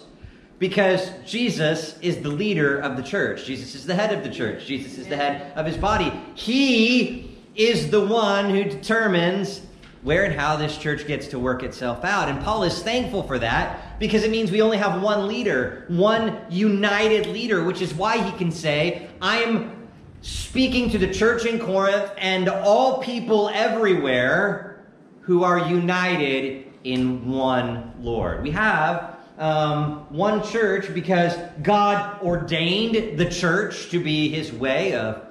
because 0.59 1.11
Jesus 1.27 1.99
is 2.01 2.19
the 2.19 2.29
leader 2.29 2.79
of 2.79 2.97
the 2.97 3.03
church. 3.03 3.45
Jesus 3.45 3.75
is 3.75 3.87
the 3.87 3.95
head 3.95 4.13
of 4.13 4.23
the 4.23 4.31
church. 4.31 4.67
Jesus 4.67 4.99
is 4.99 5.07
the 5.09 5.17
head 5.17 5.53
of 5.57 5.67
his 5.67 5.77
body. 5.77 6.13
He 6.35 7.39
is 7.55 7.91
the 7.91 8.05
one 8.05 8.51
who 8.51 8.65
determines 8.65 9.63
where 10.03 10.25
and 10.25 10.35
how 10.35 10.57
this 10.57 10.77
church 10.79 11.07
gets 11.07 11.29
to 11.29 11.39
work 11.39 11.63
itself 11.63 12.05
out. 12.05 12.29
And 12.29 12.43
Paul 12.43 12.63
is 12.65 12.83
thankful 12.83 13.23
for 13.25 13.39
that 13.39 13.81
because 13.99 14.25
it 14.25 14.31
means 14.31 14.51
we 14.51 14.63
only 14.63 14.77
have 14.77 15.03
one 15.03 15.27
leader, 15.27 15.85
one 15.89 16.41
united 16.49 17.27
leader, 17.27 17.65
which 17.65 17.83
is 17.83 17.93
why 17.95 18.23
he 18.23 18.37
can 18.39 18.51
say, 18.51 19.09
I 19.21 19.43
am 19.43 19.89
speaking 20.23 20.91
to 20.91 20.99
the 20.99 21.13
church 21.13 21.45
in 21.47 21.59
Corinth 21.59 22.11
and 22.19 22.49
all 22.49 23.03
people 23.03 23.49
everywhere 23.51 24.85
who 25.21 25.45
are 25.45 25.69
united 25.69 26.67
in 26.85 27.29
one 27.29 27.93
Lord. 28.01 28.43
We 28.43 28.51
have 28.53 29.19
um, 29.39 30.07
one 30.11 30.43
church 30.43 30.93
because 30.93 31.37
God 31.63 32.21
ordained 32.23 33.19
the 33.19 33.27
church 33.27 33.91
to 33.91 34.03
be 34.03 34.29
his 34.29 34.53
way 34.53 34.95
of 34.95 35.25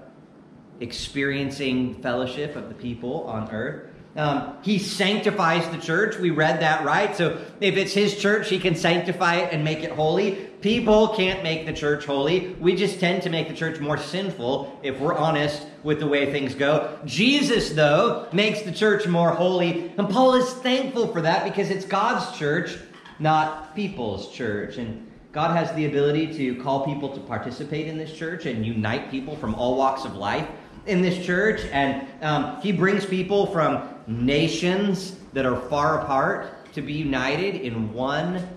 experiencing 0.80 1.96
fellowship 2.02 2.56
of 2.56 2.70
the 2.70 2.76
people 2.76 3.24
on 3.24 3.50
earth. 3.52 3.87
Um, 4.18 4.58
he 4.64 4.80
sanctifies 4.80 5.70
the 5.70 5.78
church. 5.78 6.18
We 6.18 6.32
read 6.32 6.60
that, 6.62 6.84
right? 6.84 7.16
So 7.16 7.40
if 7.62 7.78
it's 7.78 7.94
his 7.94 8.20
church, 8.20 8.50
he 8.50 8.60
can 8.60 8.76
sanctify 8.76 9.36
it 9.36 9.54
and 9.54 9.64
make 9.64 9.84
it 9.84 9.92
holy. 9.92 10.48
People 10.62 11.10
can't 11.10 11.44
make 11.44 11.68
the 11.68 11.74
church 11.74 12.06
holy. 12.06 12.56
We 12.60 12.76
just 12.76 13.00
tend 13.00 13.22
to 13.24 13.30
make 13.30 13.48
the 13.48 13.54
church 13.54 13.80
more 13.80 13.98
sinful 13.98 14.80
if 14.82 15.00
we're 15.00 15.14
honest 15.14 15.68
with 15.84 16.00
the 16.00 16.08
way 16.08 16.32
things 16.32 16.56
go. 16.56 16.98
Jesus, 17.06 17.70
though, 17.70 18.28
makes 18.34 18.64
the 18.64 18.72
church 18.72 19.08
more 19.08 19.32
holy. 19.32 19.94
And 19.98 20.10
Paul 20.10 20.34
is 20.34 20.52
thankful 20.52 21.14
for 21.14 21.22
that 21.22 21.44
because 21.44 21.70
it's 21.70 21.86
God's 21.86 22.38
church 22.38 22.76
not 23.20 23.76
people's 23.76 24.32
church. 24.32 24.78
And 24.78 25.10
God 25.32 25.56
has 25.56 25.74
the 25.76 25.86
ability 25.86 26.34
to 26.38 26.62
call 26.62 26.86
people 26.86 27.10
to 27.10 27.20
participate 27.22 27.88
in 27.88 27.98
this 27.98 28.14
church 28.14 28.46
and 28.46 28.66
unite 28.66 29.12
people 29.12 29.36
from 29.36 29.56
all 29.56 29.78
walks 29.78 30.06
of 30.06 30.16
life 30.16 30.48
in 30.86 31.02
this 31.02 31.24
church. 31.26 31.62
And 31.72 32.08
um, 32.24 32.62
He 32.62 32.72
brings 32.72 33.06
people 33.06 33.48
from 33.48 33.90
nations 34.08 35.16
that 35.34 35.46
are 35.46 35.60
far 35.70 36.02
apart 36.02 36.74
to 36.74 36.82
be 36.82 36.94
united 36.94 37.56
in 37.56 37.94
one 37.94 38.48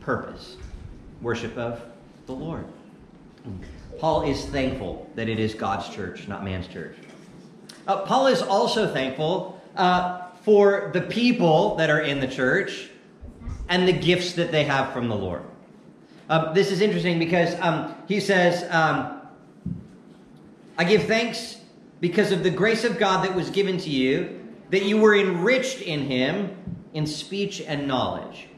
purpose 0.00 0.56
worship 1.22 1.56
of 1.56 1.82
the 2.26 2.32
Lord. 2.32 2.64
Paul 3.98 4.22
is 4.22 4.44
thankful 4.46 5.10
that 5.14 5.28
it 5.28 5.38
is 5.38 5.54
God's 5.54 5.88
church, 5.88 6.28
not 6.28 6.44
man's 6.44 6.68
church. 6.68 6.96
Uh, 7.86 7.98
Paul 8.02 8.28
is 8.28 8.42
also 8.42 8.92
thankful 8.92 9.60
uh, 9.76 10.28
for 10.42 10.90
the 10.92 11.02
people 11.02 11.76
that 11.76 11.90
are 11.90 12.00
in 12.00 12.20
the 12.20 12.28
church 12.28 12.90
and 13.68 13.86
the 13.86 13.92
gifts 13.92 14.34
that 14.34 14.50
they 14.50 14.64
have 14.64 14.92
from 14.92 15.08
the 15.08 15.14
Lord. 15.14 15.42
Uh, 16.28 16.52
this 16.52 16.70
is 16.70 16.80
interesting 16.80 17.18
because 17.18 17.58
um, 17.60 17.94
he 18.06 18.20
says, 18.20 18.64
um, 18.70 19.20
I 20.78 20.84
give 20.84 21.04
thanks 21.04 21.56
because 22.00 22.32
of 22.32 22.42
the 22.42 22.50
grace 22.50 22.84
of 22.84 22.98
God 22.98 23.24
that 23.24 23.34
was 23.34 23.50
given 23.50 23.76
to 23.78 23.90
you, 23.90 24.39
that 24.70 24.84
you 24.84 24.98
were 24.98 25.14
enriched 25.14 25.80
in 25.80 26.02
him 26.02 26.56
in 26.94 27.06
speech 27.06 27.60
and 27.60 27.86
knowledge. 27.86 28.48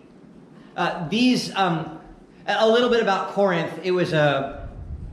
Uh, 0.77 1.09
these, 1.09 1.55
um, 1.55 2.01
a 2.47 2.69
little 2.69 2.89
bit 2.89 3.03
about 3.03 3.31
Corinth, 3.31 3.73
it 3.83 3.91
was 3.91 4.13
a, 4.13 4.69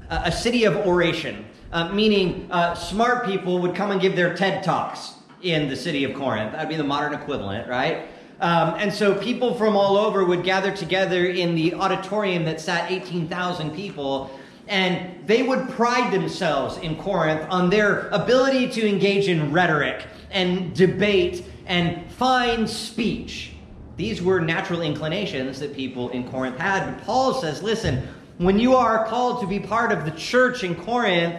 a 0.09 0.31
city 0.31 0.63
of 0.63 0.75
oration, 0.77 1.45
uh, 1.71 1.89
meaning 1.89 2.47
uh, 2.51 2.73
smart 2.73 3.25
people 3.25 3.59
would 3.59 3.75
come 3.75 3.91
and 3.91 3.99
give 3.99 4.15
their 4.15 4.35
TED 4.35 4.63
Talks 4.63 5.13
in 5.41 5.69
the 5.69 5.75
city 5.75 6.03
of 6.03 6.13
Corinth. 6.13 6.53
That'd 6.53 6.69
be 6.69 6.75
the 6.75 6.83
modern 6.83 7.13
equivalent, 7.13 7.67
right? 7.67 8.07
Um, 8.41 8.75
and 8.77 8.93
so 8.93 9.15
people 9.15 9.53
from 9.55 9.75
all 9.75 9.97
over 9.97 10.23
would 10.23 10.43
gather 10.43 10.71
together 10.71 11.25
in 11.25 11.55
the 11.55 11.73
auditorium 11.73 12.45
that 12.45 12.61
sat 12.61 12.89
18,000 12.89 13.71
people. 13.71 14.31
And 14.69 15.27
they 15.27 15.43
would 15.43 15.67
pride 15.69 16.13
themselves 16.13 16.77
in 16.77 16.95
Corinth 16.95 17.45
on 17.49 17.69
their 17.69 18.07
ability 18.09 18.69
to 18.69 18.87
engage 18.87 19.27
in 19.27 19.51
rhetoric 19.51 20.05
and 20.31 20.73
debate 20.75 21.43
and 21.65 22.09
fine 22.11 22.67
speech. 22.67 23.51
These 23.97 24.21
were 24.21 24.39
natural 24.39 24.81
inclinations 24.81 25.59
that 25.59 25.75
people 25.75 26.09
in 26.09 26.29
Corinth 26.29 26.57
had. 26.57 26.85
But 26.85 27.03
Paul 27.03 27.33
says, 27.33 27.61
listen, 27.61 28.07
when 28.37 28.59
you 28.59 28.75
are 28.75 29.05
called 29.07 29.41
to 29.41 29.47
be 29.47 29.59
part 29.59 29.91
of 29.91 30.05
the 30.05 30.11
church 30.11 30.63
in 30.63 30.75
Corinth, 30.75 31.35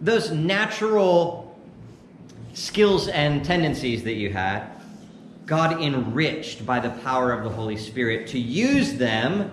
those 0.00 0.30
natural 0.30 1.58
skills 2.52 3.08
and 3.08 3.44
tendencies 3.44 4.04
that 4.04 4.14
you 4.14 4.30
had 4.30 4.76
God 5.46 5.80
enriched 5.80 6.66
by 6.66 6.80
the 6.80 6.90
power 6.90 7.32
of 7.32 7.44
the 7.44 7.50
Holy 7.50 7.76
Spirit 7.76 8.26
to 8.28 8.38
use 8.38 8.94
them 8.94 9.50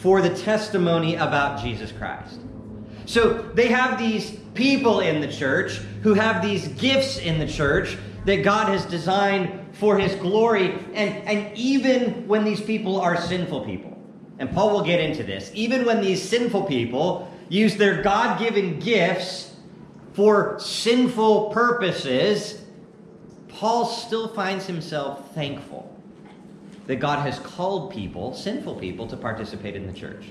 for 0.00 0.22
the 0.22 0.30
testimony 0.30 1.16
about 1.16 1.62
Jesus 1.62 1.92
Christ. 1.92 2.40
So 3.04 3.42
they 3.54 3.68
have 3.68 3.98
these 3.98 4.38
people 4.54 5.00
in 5.00 5.20
the 5.20 5.28
church 5.28 5.76
who 6.02 6.14
have 6.14 6.42
these 6.42 6.68
gifts 6.68 7.18
in 7.18 7.38
the 7.38 7.46
church 7.46 7.98
that 8.24 8.42
God 8.42 8.68
has 8.68 8.86
designed 8.86 9.76
for 9.76 9.98
his 9.98 10.14
glory. 10.14 10.72
And, 10.94 11.16
and 11.26 11.56
even 11.56 12.26
when 12.26 12.44
these 12.44 12.60
people 12.60 13.00
are 13.00 13.20
sinful 13.20 13.64
people, 13.64 13.98
and 14.38 14.50
Paul 14.50 14.70
will 14.70 14.84
get 14.84 15.00
into 15.00 15.22
this, 15.22 15.50
even 15.54 15.84
when 15.84 16.00
these 16.00 16.26
sinful 16.26 16.64
people 16.64 17.30
use 17.50 17.76
their 17.76 18.02
God 18.02 18.38
given 18.38 18.78
gifts 18.78 19.54
for 20.14 20.58
sinful 20.58 21.50
purposes, 21.50 22.62
Paul 23.48 23.84
still 23.84 24.28
finds 24.28 24.66
himself 24.66 25.34
thankful 25.34 25.89
that 26.90 26.98
God 26.98 27.20
has 27.20 27.38
called 27.38 27.92
people, 27.92 28.34
sinful 28.34 28.74
people, 28.74 29.06
to 29.06 29.16
participate 29.16 29.76
in 29.76 29.86
the 29.86 29.92
church. 29.92 30.24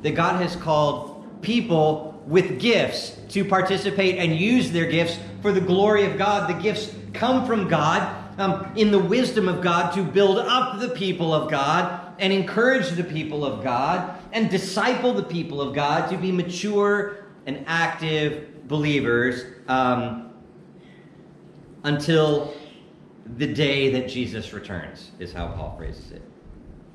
That 0.00 0.12
God 0.12 0.40
has 0.40 0.56
called 0.56 1.42
people 1.42 2.22
with 2.26 2.58
gifts 2.58 3.10
to 3.28 3.44
participate 3.44 4.16
and 4.16 4.34
use 4.34 4.72
their 4.72 4.86
gifts 4.86 5.18
for 5.42 5.52
the 5.52 5.60
glory 5.60 6.06
of 6.06 6.16
God. 6.16 6.48
The 6.48 6.62
gifts 6.62 6.94
come 7.12 7.46
from 7.46 7.68
God 7.68 8.24
um, 8.38 8.72
in 8.74 8.90
the 8.90 8.98
wisdom 8.98 9.48
of 9.48 9.60
God 9.60 9.92
to 9.96 10.02
build 10.02 10.38
up 10.38 10.80
the 10.80 10.88
people 10.88 11.34
of 11.34 11.50
God 11.50 12.14
and 12.18 12.32
encourage 12.32 12.88
the 12.92 13.04
people 13.04 13.44
of 13.44 13.62
God 13.62 14.18
and 14.32 14.48
disciple 14.48 15.12
the 15.12 15.22
people 15.22 15.60
of 15.60 15.74
God 15.74 16.08
to 16.08 16.16
be 16.16 16.32
mature 16.32 17.26
and 17.44 17.64
active 17.66 18.66
believers 18.66 19.44
um, 19.68 20.32
until 21.84 22.54
the 23.36 23.52
day 23.52 23.90
that 23.90 24.08
Jesus 24.08 24.52
returns, 24.52 25.10
is 25.18 25.32
how 25.32 25.48
Paul 25.48 25.74
phrases 25.76 26.12
it. 26.12 26.22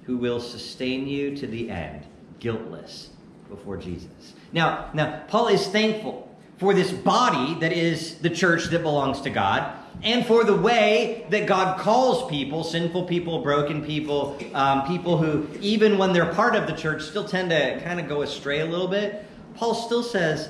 Who 0.03 0.17
will 0.17 0.39
sustain 0.39 1.07
you 1.07 1.35
to 1.37 1.47
the 1.47 1.69
end, 1.69 2.05
guiltless 2.39 3.09
before 3.49 3.77
Jesus. 3.77 4.33
Now, 4.51 4.89
now 4.93 5.23
Paul 5.27 5.47
is 5.47 5.67
thankful 5.67 6.29
for 6.57 6.73
this 6.73 6.91
body 6.91 7.55
that 7.59 7.71
is 7.71 8.15
the 8.15 8.29
church 8.29 8.65
that 8.65 8.81
belongs 8.83 9.21
to 9.21 9.29
God, 9.29 9.79
and 10.01 10.25
for 10.25 10.43
the 10.43 10.55
way 10.55 11.25
that 11.29 11.45
God 11.45 11.79
calls 11.79 12.29
people, 12.29 12.63
sinful 12.63 13.05
people, 13.05 13.41
broken 13.41 13.85
people, 13.85 14.37
um, 14.53 14.85
people 14.87 15.17
who, 15.17 15.47
even 15.61 15.97
when 15.97 16.13
they're 16.13 16.33
part 16.33 16.55
of 16.55 16.67
the 16.67 16.73
church, 16.73 17.03
still 17.03 17.25
tend 17.25 17.51
to 17.51 17.79
kind 17.81 17.99
of 17.99 18.07
go 18.07 18.21
astray 18.21 18.59
a 18.61 18.65
little 18.65 18.87
bit. 18.87 19.25
Paul 19.55 19.75
still 19.75 20.03
says, 20.03 20.49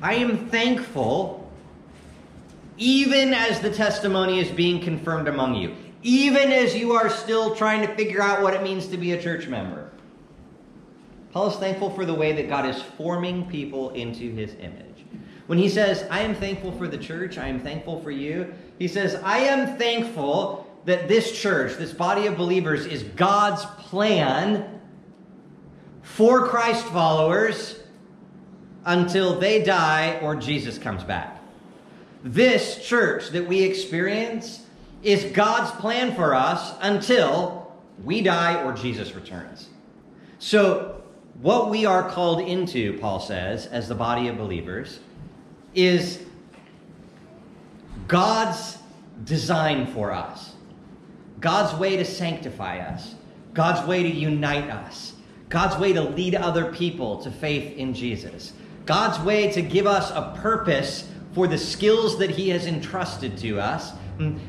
I 0.00 0.14
am 0.14 0.48
thankful 0.48 1.37
even 2.78 3.34
as 3.34 3.60
the 3.60 3.70
testimony 3.70 4.40
is 4.40 4.50
being 4.50 4.80
confirmed 4.80 5.28
among 5.28 5.56
you, 5.56 5.74
even 6.02 6.52
as 6.52 6.74
you 6.74 6.92
are 6.92 7.10
still 7.10 7.54
trying 7.54 7.86
to 7.86 7.94
figure 7.94 8.22
out 8.22 8.40
what 8.40 8.54
it 8.54 8.62
means 8.62 8.86
to 8.86 8.96
be 8.96 9.12
a 9.12 9.22
church 9.22 9.48
member. 9.48 9.90
Paul 11.32 11.50
is 11.50 11.56
thankful 11.56 11.90
for 11.90 12.04
the 12.04 12.14
way 12.14 12.32
that 12.32 12.48
God 12.48 12.64
is 12.66 12.80
forming 12.96 13.48
people 13.48 13.90
into 13.90 14.32
his 14.32 14.54
image. 14.54 15.04
When 15.46 15.58
he 15.58 15.68
says, 15.68 16.06
I 16.10 16.20
am 16.20 16.34
thankful 16.34 16.72
for 16.72 16.88
the 16.88 16.98
church, 16.98 17.36
I 17.36 17.48
am 17.48 17.60
thankful 17.60 18.00
for 18.00 18.10
you, 18.10 18.54
he 18.78 18.88
says, 18.88 19.16
I 19.16 19.38
am 19.40 19.76
thankful 19.76 20.66
that 20.84 21.08
this 21.08 21.38
church, 21.38 21.76
this 21.76 21.92
body 21.92 22.26
of 22.26 22.36
believers, 22.36 22.86
is 22.86 23.02
God's 23.02 23.64
plan 23.64 24.80
for 26.02 26.46
Christ 26.46 26.84
followers 26.86 27.80
until 28.84 29.38
they 29.38 29.62
die 29.62 30.18
or 30.22 30.36
Jesus 30.36 30.78
comes 30.78 31.02
back. 31.04 31.37
This 32.28 32.86
church 32.86 33.30
that 33.30 33.48
we 33.48 33.62
experience 33.62 34.60
is 35.02 35.24
God's 35.32 35.70
plan 35.80 36.14
for 36.14 36.34
us 36.34 36.74
until 36.82 37.72
we 38.04 38.20
die 38.20 38.62
or 38.64 38.74
Jesus 38.74 39.14
returns. 39.14 39.70
So, 40.38 41.02
what 41.40 41.70
we 41.70 41.86
are 41.86 42.10
called 42.10 42.40
into, 42.42 42.98
Paul 42.98 43.18
says, 43.18 43.64
as 43.64 43.88
the 43.88 43.94
body 43.94 44.28
of 44.28 44.36
believers, 44.36 45.00
is 45.74 46.22
God's 48.08 48.76
design 49.24 49.86
for 49.86 50.12
us, 50.12 50.52
God's 51.40 51.78
way 51.78 51.96
to 51.96 52.04
sanctify 52.04 52.80
us, 52.80 53.14
God's 53.54 53.88
way 53.88 54.02
to 54.02 54.10
unite 54.10 54.68
us, 54.68 55.14
God's 55.48 55.78
way 55.78 55.94
to 55.94 56.02
lead 56.02 56.34
other 56.34 56.72
people 56.72 57.22
to 57.22 57.30
faith 57.30 57.78
in 57.78 57.94
Jesus, 57.94 58.52
God's 58.84 59.18
way 59.24 59.50
to 59.52 59.62
give 59.62 59.86
us 59.86 60.10
a 60.10 60.36
purpose 60.42 61.08
for 61.32 61.46
the 61.46 61.58
skills 61.58 62.18
that 62.18 62.30
He 62.30 62.48
has 62.50 62.66
entrusted 62.66 63.36
to 63.38 63.60
us, 63.60 63.92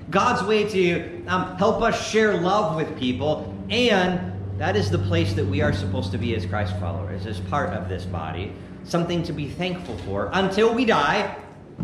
God's 0.09 0.43
way 0.43 0.67
to 0.69 1.25
um, 1.27 1.55
help 1.57 1.81
us 1.81 2.09
share 2.09 2.36
love 2.38 2.75
with 2.75 2.98
people, 2.98 3.55
and 3.69 4.33
that 4.57 4.75
is 4.75 4.89
the 4.89 4.98
place 4.98 5.33
that 5.33 5.45
we 5.45 5.62
are 5.62 5.74
supposed 5.74 6.12
to 6.12 6.17
be 6.17 6.36
as 6.36 6.45
Christ 6.45 6.75
followers, 6.79 7.25
as 7.25 7.39
part 7.41 7.69
of 7.69 7.88
this 7.88 8.05
body, 8.05 8.53
something 8.83 9.21
to 9.24 9.33
be 9.33 9.48
thankful 9.48 9.98
for 10.00 10.29
until 10.33 10.74
we 10.74 10.86
die 10.86 11.36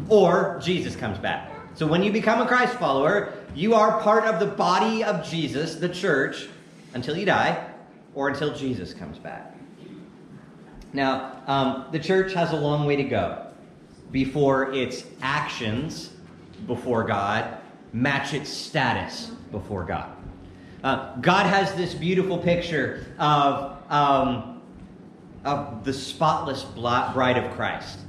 or 0.09 0.59
Jesus 0.63 0.95
comes 0.95 1.17
back. 1.19 1.51
So 1.75 1.85
when 1.85 2.01
you 2.03 2.11
become 2.11 2.41
a 2.41 2.47
Christ 2.47 2.73
follower, 2.75 3.33
you 3.53 3.75
are 3.75 4.01
part 4.01 4.25
of 4.25 4.39
the 4.39 4.47
body 4.47 5.03
of 5.03 5.27
Jesus, 5.27 5.75
the 5.75 5.89
church, 5.89 6.47
until 6.93 7.15
you 7.15 7.25
die 7.25 7.69
or 8.15 8.29
until 8.29 8.53
Jesus 8.53 8.93
comes 8.93 9.19
back. 9.19 9.55
Now, 10.91 11.43
um, 11.47 11.85
the 11.91 11.99
church 11.99 12.33
has 12.33 12.51
a 12.51 12.55
long 12.55 12.85
way 12.85 12.95
to 12.95 13.03
go 13.03 13.44
before 14.15 14.72
its 14.72 15.03
actions 15.22 16.12
before 16.67 17.03
God 17.03 17.57
match 17.91 18.34
its 18.34 18.50
status 18.50 19.25
before 19.51 19.84
God. 19.84 20.10
Uh, 20.86 21.17
God 21.17 21.45
has 21.48 21.75
this 21.75 21.93
beautiful 21.93 22.38
picture 22.38 23.05
of, 23.19 23.77
um, 23.91 24.62
of 25.43 25.84
the 25.84 25.91
spotless 25.91 26.63
bride 26.63 27.38
of 27.38 27.53
Christ 27.57 28.00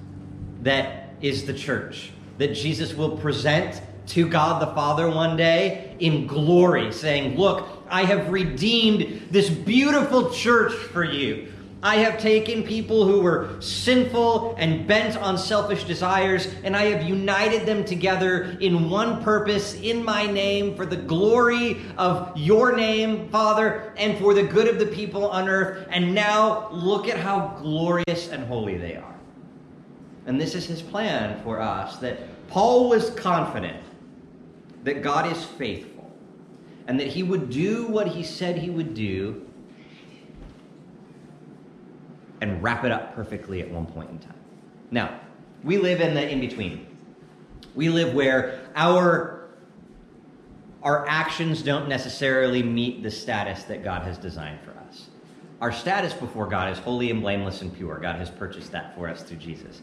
that 0.63 1.11
is 1.21 1.45
the 1.45 1.53
church, 1.53 2.13
that 2.39 2.55
Jesus 2.55 2.95
will 2.95 3.19
present 3.19 3.83
to 4.07 4.29
God 4.29 4.63
the 4.63 4.73
Father 4.77 5.11
one 5.11 5.37
day 5.37 5.97
in 5.99 6.29
glory, 6.29 6.93
saying, 6.93 7.37
Look, 7.37 7.67
I 7.91 8.05
have 8.05 8.31
redeemed 8.31 9.27
this 9.33 9.51
beautiful 9.51 10.31
church 10.31 10.73
for 10.73 11.03
you. 11.03 11.53
I 11.87 11.99
have 11.99 12.19
taken 12.19 12.65
people 12.65 13.07
who 13.07 13.21
were 13.21 13.61
sinful 13.61 14.57
and 14.59 14.89
bent 14.89 15.17
on 15.17 15.39
selfish 15.39 15.85
desires, 15.85 16.53
and 16.65 16.75
I 16.75 16.87
have 16.87 17.09
united 17.09 17.65
them 17.65 17.85
together 17.85 18.59
in 18.61 18.91
one 18.91 19.23
purpose 19.23 19.75
in 19.75 20.05
my 20.05 20.27
name 20.27 20.75
for 20.75 20.85
the 20.85 20.97
glory 20.97 21.77
of 21.97 22.37
your 22.37 22.75
name, 22.75 23.29
Father, 23.29 23.93
and 23.97 24.19
for 24.19 24.35
the 24.35 24.43
good 24.43 24.67
of 24.67 24.81
the 24.81 24.87
people 24.87 25.31
on 25.31 25.49
earth. 25.49 25.87
And 25.89 26.13
now 26.13 26.69
look 26.73 27.07
at 27.07 27.19
how 27.19 27.57
glorious 27.61 28.31
and 28.31 28.43
holy 28.49 28.77
they 28.77 28.97
are. 28.97 29.15
And 30.27 30.41
this 30.41 30.57
is 30.57 30.67
his 30.67 30.83
plan 30.83 31.41
for 31.45 31.61
us 31.61 31.99
that 31.99 32.19
Paul 32.49 32.89
was 32.89 33.11
confident 33.11 33.81
that 34.83 35.05
God 35.05 35.31
is 35.31 35.45
faithful 35.45 36.11
and 36.89 36.99
that 36.99 37.07
he 37.07 37.23
would 37.23 37.49
do 37.49 37.87
what 37.87 38.09
he 38.09 38.25
said 38.25 38.59
he 38.59 38.71
would 38.71 38.93
do 38.95 39.46
and 42.41 42.63
wrap 42.63 42.85
it 42.85 42.93
up 42.93 43.15
perfectly 43.15 43.61
at 43.61 43.71
one 43.71 43.87
point 43.87 44.11
in 44.11 44.19
time. 44.19 44.35
Now, 44.91 45.21
we 45.65 45.79
live 45.79 46.01
in 46.01 46.15
the 46.15 46.29
in 46.29 46.41
between. 46.41 46.87
We 47.75 47.89
live 47.89 48.15
where 48.15 48.61
our 48.75 49.49
our 50.83 51.07
actions 51.09 51.63
don't 51.63 51.89
necessarily 51.89 52.63
meet 52.63 53.03
the 53.03 53.11
status 53.11 53.65
that 53.65 53.83
God 53.83 54.03
has 54.03 54.19
designed 54.19 54.61
for 54.61 54.71
us. 54.89 55.09
Our 55.61 55.73
status 55.73 56.13
before 56.13 56.47
God 56.47 56.71
is 56.71 56.79
holy 56.79 57.11
and 57.11 57.21
blameless 57.21 57.63
and 57.63 57.75
pure. 57.75 57.99
God 57.99 58.17
has 58.17 58.31
purchased 58.31 58.71
that 58.73 58.95
for 58.95 59.09
us 59.09 59.23
through 59.23 59.39
Jesus. 59.39 59.83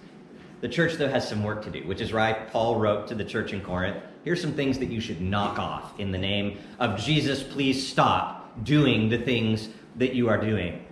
The 0.62 0.70
church, 0.70 0.94
though, 0.94 1.10
has 1.10 1.28
some 1.28 1.44
work 1.44 1.62
to 1.66 1.70
do, 1.70 1.86
which 1.86 2.00
is 2.00 2.14
why 2.14 2.32
Paul 2.32 2.80
wrote 2.80 3.08
to 3.08 3.16
the 3.16 3.26
church 3.26 3.52
in 3.52 3.60
Corinth 3.60 3.98
here's 4.24 4.42
some 4.42 4.54
things 4.54 4.80
that 4.80 4.90
you 4.90 5.02
should 5.02 5.20
knock 5.22 5.60
off 5.60 6.00
in 6.00 6.12
the 6.12 6.18
name 6.18 6.58
of 6.80 6.98
Jesus. 6.98 7.44
Please 7.44 7.86
stop 7.86 8.64
doing 8.64 9.10
the 9.10 9.18
things 9.18 9.70
that 9.98 10.14
you 10.14 10.30
are 10.30 10.38
doing. 10.38 10.86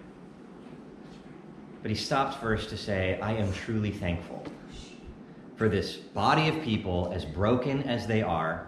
But 1.81 1.91
he 1.91 1.97
stops 1.97 2.35
first 2.37 2.69
to 2.69 2.77
say, 2.77 3.19
I 3.21 3.33
am 3.33 3.51
truly 3.53 3.91
thankful 3.91 4.43
for 5.55 5.69
this 5.69 5.95
body 5.95 6.47
of 6.47 6.61
people, 6.63 7.11
as 7.13 7.23
broken 7.23 7.83
as 7.83 8.07
they 8.07 8.21
are, 8.21 8.67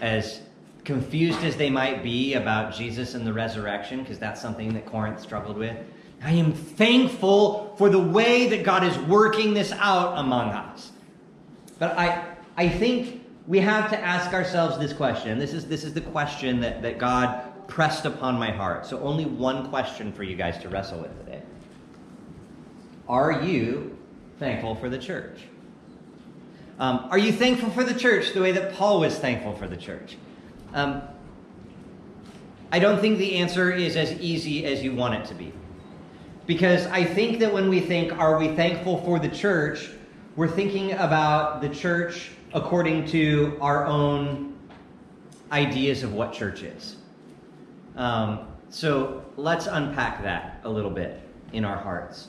as 0.00 0.40
confused 0.84 1.42
as 1.42 1.56
they 1.56 1.68
might 1.68 2.02
be 2.02 2.34
about 2.34 2.72
Jesus 2.72 3.14
and 3.14 3.26
the 3.26 3.32
resurrection, 3.32 4.00
because 4.00 4.18
that's 4.18 4.40
something 4.40 4.72
that 4.74 4.86
Corinth 4.86 5.20
struggled 5.20 5.58
with. 5.58 5.76
I 6.22 6.32
am 6.32 6.52
thankful 6.52 7.74
for 7.76 7.88
the 7.88 7.98
way 7.98 8.48
that 8.48 8.64
God 8.64 8.84
is 8.84 8.96
working 8.98 9.54
this 9.54 9.72
out 9.72 10.16
among 10.18 10.50
us. 10.50 10.92
But 11.78 11.96
I, 11.98 12.24
I 12.56 12.68
think 12.68 13.24
we 13.46 13.60
have 13.60 13.90
to 13.90 13.98
ask 13.98 14.32
ourselves 14.32 14.78
this 14.78 14.92
question. 14.92 15.38
This 15.38 15.52
is, 15.52 15.66
this 15.66 15.84
is 15.84 15.94
the 15.94 16.00
question 16.00 16.60
that, 16.60 16.82
that 16.82 16.98
God 16.98 17.66
pressed 17.68 18.04
upon 18.04 18.38
my 18.38 18.50
heart. 18.50 18.86
So, 18.86 19.00
only 19.00 19.26
one 19.26 19.68
question 19.70 20.12
for 20.12 20.22
you 20.22 20.36
guys 20.36 20.58
to 20.58 20.68
wrestle 20.68 21.00
with 21.00 21.16
today. 21.18 21.42
Are 23.08 23.42
you 23.42 23.96
thankful 24.38 24.74
for 24.74 24.88
the 24.88 24.98
church? 24.98 25.40
Um, 26.78 27.08
are 27.10 27.18
you 27.18 27.32
thankful 27.32 27.70
for 27.70 27.82
the 27.82 27.98
church 27.98 28.34
the 28.34 28.40
way 28.40 28.52
that 28.52 28.74
Paul 28.74 29.00
was 29.00 29.18
thankful 29.18 29.56
for 29.56 29.66
the 29.66 29.76
church? 29.76 30.16
Um, 30.74 31.02
I 32.70 32.78
don't 32.78 33.00
think 33.00 33.18
the 33.18 33.36
answer 33.36 33.72
is 33.72 33.96
as 33.96 34.12
easy 34.20 34.66
as 34.66 34.82
you 34.82 34.94
want 34.94 35.14
it 35.14 35.24
to 35.26 35.34
be. 35.34 35.52
Because 36.46 36.86
I 36.86 37.02
think 37.02 37.40
that 37.40 37.52
when 37.52 37.68
we 37.68 37.80
think, 37.80 38.12
are 38.12 38.38
we 38.38 38.54
thankful 38.54 39.02
for 39.04 39.18
the 39.18 39.28
church, 39.28 39.90
we're 40.36 40.48
thinking 40.48 40.92
about 40.92 41.60
the 41.62 41.68
church 41.68 42.30
according 42.52 43.06
to 43.08 43.56
our 43.60 43.86
own 43.86 44.56
ideas 45.50 46.02
of 46.02 46.12
what 46.12 46.32
church 46.32 46.62
is. 46.62 46.96
Um, 47.96 48.46
so 48.70 49.24
let's 49.36 49.66
unpack 49.66 50.22
that 50.22 50.60
a 50.64 50.68
little 50.68 50.90
bit 50.90 51.22
in 51.52 51.64
our 51.64 51.76
hearts. 51.76 52.28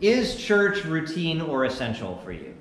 Is 0.00 0.36
church 0.36 0.84
routine 0.84 1.40
or 1.40 1.64
essential 1.64 2.20
for 2.24 2.32
you? 2.32 2.54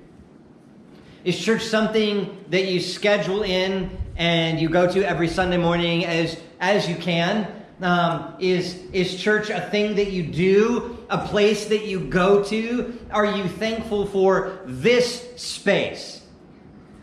Is 1.23 1.39
church 1.39 1.63
something 1.63 2.43
that 2.49 2.65
you 2.65 2.79
schedule 2.79 3.43
in 3.43 3.97
and 4.17 4.59
you 4.59 4.69
go 4.69 4.91
to 4.91 5.03
every 5.03 5.27
Sunday 5.27 5.57
morning 5.57 6.05
as, 6.05 6.37
as 6.59 6.87
you 6.87 6.95
can? 6.95 7.47
Um, 7.81 8.35
is, 8.39 8.75
is 8.91 9.15
church 9.15 9.49
a 9.49 9.61
thing 9.61 9.95
that 9.95 10.11
you 10.11 10.23
do, 10.23 11.05
a 11.09 11.25
place 11.27 11.65
that 11.65 11.85
you 11.85 12.01
go 12.01 12.43
to? 12.43 12.99
Are 13.11 13.25
you 13.25 13.47
thankful 13.47 14.05
for 14.05 14.59
this 14.65 15.33
space? 15.37 16.21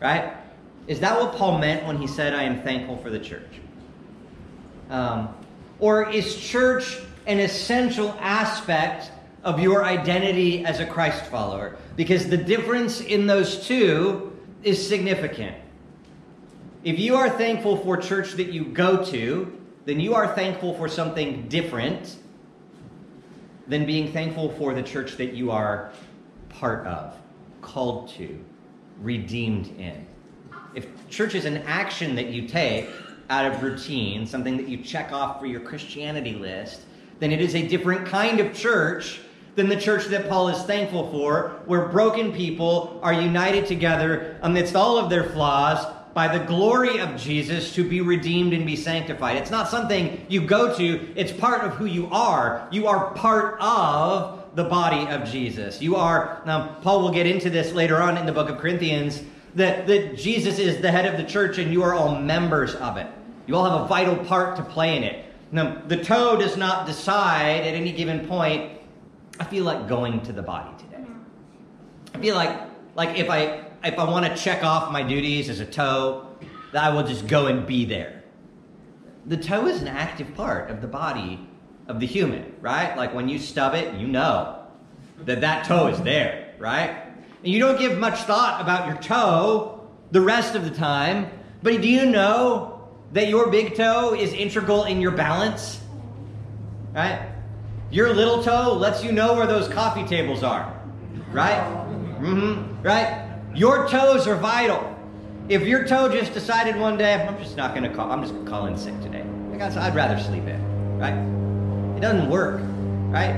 Right? 0.00 0.34
Is 0.86 1.00
that 1.00 1.20
what 1.20 1.34
Paul 1.34 1.58
meant 1.58 1.86
when 1.86 1.98
he 1.98 2.06
said, 2.06 2.34
I 2.34 2.44
am 2.44 2.62
thankful 2.62 2.96
for 2.98 3.10
the 3.10 3.18
church? 3.18 3.60
Um, 4.90 5.34
or 5.78 6.10
is 6.10 6.36
church 6.36 6.98
an 7.26 7.38
essential 7.38 8.10
aspect 8.20 9.10
of 9.42 9.58
your 9.58 9.84
identity 9.84 10.64
as 10.64 10.80
a 10.80 10.86
Christ 10.86 11.24
follower 11.26 11.76
because 11.96 12.28
the 12.28 12.36
difference 12.36 13.00
in 13.00 13.26
those 13.26 13.66
two 13.66 14.38
is 14.62 14.86
significant. 14.86 15.56
If 16.84 16.98
you 16.98 17.16
are 17.16 17.30
thankful 17.30 17.76
for 17.78 17.96
church 17.96 18.32
that 18.32 18.52
you 18.52 18.64
go 18.64 19.04
to, 19.06 19.60
then 19.86 20.00
you 20.00 20.14
are 20.14 20.34
thankful 20.34 20.74
for 20.74 20.88
something 20.88 21.48
different 21.48 22.16
than 23.66 23.86
being 23.86 24.12
thankful 24.12 24.50
for 24.50 24.74
the 24.74 24.82
church 24.82 25.16
that 25.16 25.32
you 25.32 25.50
are 25.50 25.92
part 26.48 26.86
of, 26.86 27.16
called 27.62 28.08
to, 28.10 28.38
redeemed 29.00 29.68
in. 29.78 30.06
If 30.74 30.86
church 31.08 31.34
is 31.34 31.44
an 31.44 31.58
action 31.58 32.14
that 32.16 32.26
you 32.26 32.46
take 32.46 32.88
out 33.30 33.46
of 33.46 33.62
routine, 33.62 34.26
something 34.26 34.56
that 34.56 34.68
you 34.68 34.78
check 34.78 35.12
off 35.12 35.38
for 35.40 35.46
your 35.46 35.60
Christianity 35.60 36.34
list, 36.34 36.82
then 37.20 37.32
it 37.32 37.40
is 37.40 37.54
a 37.54 37.66
different 37.66 38.06
kind 38.06 38.40
of 38.40 38.54
church 38.54 39.20
than 39.56 39.68
the 39.68 39.80
church 39.80 40.06
that 40.06 40.28
Paul 40.28 40.48
is 40.48 40.62
thankful 40.62 41.10
for, 41.10 41.60
where 41.66 41.86
broken 41.86 42.32
people 42.32 43.00
are 43.02 43.12
united 43.12 43.66
together 43.66 44.38
amidst 44.42 44.76
all 44.76 44.98
of 44.98 45.10
their 45.10 45.24
flaws 45.24 45.84
by 46.14 46.36
the 46.36 46.44
glory 46.44 46.98
of 46.98 47.16
Jesus 47.16 47.74
to 47.74 47.88
be 47.88 48.00
redeemed 48.00 48.52
and 48.52 48.66
be 48.66 48.76
sanctified. 48.76 49.36
It's 49.36 49.50
not 49.50 49.68
something 49.68 50.24
you 50.28 50.40
go 50.40 50.76
to, 50.76 51.12
it's 51.16 51.32
part 51.32 51.62
of 51.62 51.74
who 51.74 51.84
you 51.84 52.08
are. 52.10 52.68
You 52.70 52.88
are 52.88 53.12
part 53.14 53.60
of 53.60 54.56
the 54.56 54.64
body 54.64 55.08
of 55.08 55.28
Jesus. 55.28 55.80
You 55.80 55.96
are, 55.96 56.42
now, 56.44 56.76
Paul 56.82 57.02
will 57.02 57.12
get 57.12 57.26
into 57.26 57.50
this 57.50 57.72
later 57.72 58.02
on 58.02 58.18
in 58.18 58.26
the 58.26 58.32
book 58.32 58.48
of 58.48 58.58
Corinthians, 58.58 59.22
that, 59.54 59.86
that 59.86 60.16
Jesus 60.16 60.58
is 60.58 60.80
the 60.80 60.90
head 60.90 61.06
of 61.06 61.16
the 61.16 61.30
church 61.30 61.58
and 61.58 61.72
you 61.72 61.82
are 61.82 61.94
all 61.94 62.16
members 62.16 62.74
of 62.76 62.96
it. 62.96 63.06
You 63.46 63.56
all 63.56 63.68
have 63.68 63.80
a 63.82 63.88
vital 63.88 64.16
part 64.16 64.56
to 64.56 64.62
play 64.62 64.96
in 64.96 65.04
it. 65.04 65.24
Now, 65.52 65.82
the 65.86 66.02
toe 66.02 66.36
does 66.36 66.56
not 66.56 66.86
decide 66.86 67.66
at 67.66 67.74
any 67.74 67.92
given 67.92 68.26
point, 68.28 68.79
I 69.40 69.44
feel 69.44 69.64
like 69.64 69.88
going 69.88 70.20
to 70.22 70.32
the 70.32 70.42
body 70.42 70.70
today. 70.78 71.02
I 72.14 72.18
feel 72.18 72.34
like, 72.36 72.60
like 72.94 73.18
if 73.18 73.30
I 73.30 73.64
if 73.82 73.98
I 73.98 74.04
want 74.04 74.26
to 74.26 74.36
check 74.36 74.62
off 74.62 74.92
my 74.92 75.02
duties 75.02 75.48
as 75.48 75.60
a 75.60 75.64
toe, 75.64 76.26
that 76.72 76.84
I 76.84 76.94
will 76.94 77.02
just 77.02 77.26
go 77.26 77.46
and 77.46 77.66
be 77.66 77.86
there. 77.86 78.22
The 79.26 79.38
toe 79.38 79.66
is 79.66 79.80
an 79.80 79.88
active 79.88 80.34
part 80.34 80.70
of 80.70 80.82
the 80.82 80.86
body 80.86 81.48
of 81.88 82.00
the 82.00 82.06
human, 82.06 82.54
right? 82.60 82.94
Like 82.98 83.14
when 83.14 83.30
you 83.30 83.38
stub 83.38 83.74
it, 83.74 83.94
you 83.94 84.06
know 84.06 84.62
that 85.24 85.40
that 85.40 85.64
toe 85.64 85.86
is 85.86 86.00
there, 86.02 86.54
right? 86.58 86.90
And 87.42 87.50
you 87.50 87.58
don't 87.58 87.78
give 87.78 87.98
much 87.98 88.18
thought 88.20 88.60
about 88.60 88.88
your 88.88 88.98
toe 88.98 89.88
the 90.10 90.20
rest 90.20 90.54
of 90.54 90.64
the 90.64 90.70
time, 90.70 91.30
but 91.62 91.80
do 91.80 91.88
you 91.88 92.04
know 92.04 92.88
that 93.12 93.28
your 93.28 93.50
big 93.50 93.74
toe 93.74 94.14
is 94.14 94.34
integral 94.34 94.84
in 94.84 95.00
your 95.00 95.12
balance? 95.12 95.80
Right? 96.92 97.30
Your 97.90 98.14
little 98.14 98.42
toe 98.42 98.74
lets 98.74 99.02
you 99.02 99.10
know 99.10 99.34
where 99.34 99.46
those 99.46 99.68
coffee 99.68 100.04
tables 100.04 100.42
are, 100.42 100.72
right? 101.32 101.58
Mm-hmm. 102.20 102.82
Right? 102.82 103.26
Your 103.54 103.88
toes 103.88 104.28
are 104.28 104.36
vital. 104.36 104.96
If 105.48 105.62
your 105.62 105.84
toe 105.84 106.08
just 106.08 106.32
decided 106.32 106.76
one 106.76 106.96
day, 106.96 107.14
I'm 107.14 107.36
just 107.38 107.56
not 107.56 107.74
to 107.74 107.88
call, 107.88 108.12
I'm 108.12 108.22
just 108.22 108.34
to 108.34 108.44
call 108.44 108.66
in 108.66 108.78
sick 108.78 108.98
today. 109.00 109.24
I'd 109.60 109.94
rather 109.94 110.18
sleep 110.22 110.44
in, 110.44 110.98
right? 110.98 111.14
It 111.96 112.00
doesn't 112.00 112.30
work, 112.30 112.60
right? 113.12 113.34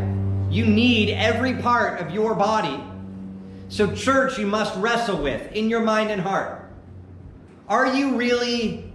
You 0.51 0.67
need 0.67 1.11
every 1.15 1.55
part 1.55 2.01
of 2.01 2.11
your 2.11 2.35
body. 2.35 2.79
So, 3.71 3.93
church, 3.95 4.38
you 4.38 4.47
must 4.47 4.77
wrestle 4.77 5.23
with 5.23 5.51
in 5.53 5.71
your 5.71 5.81
mind 5.81 6.11
and 6.11 6.21
heart. 6.21 6.71
Are 7.69 7.97
you 7.97 8.17
really 8.17 8.93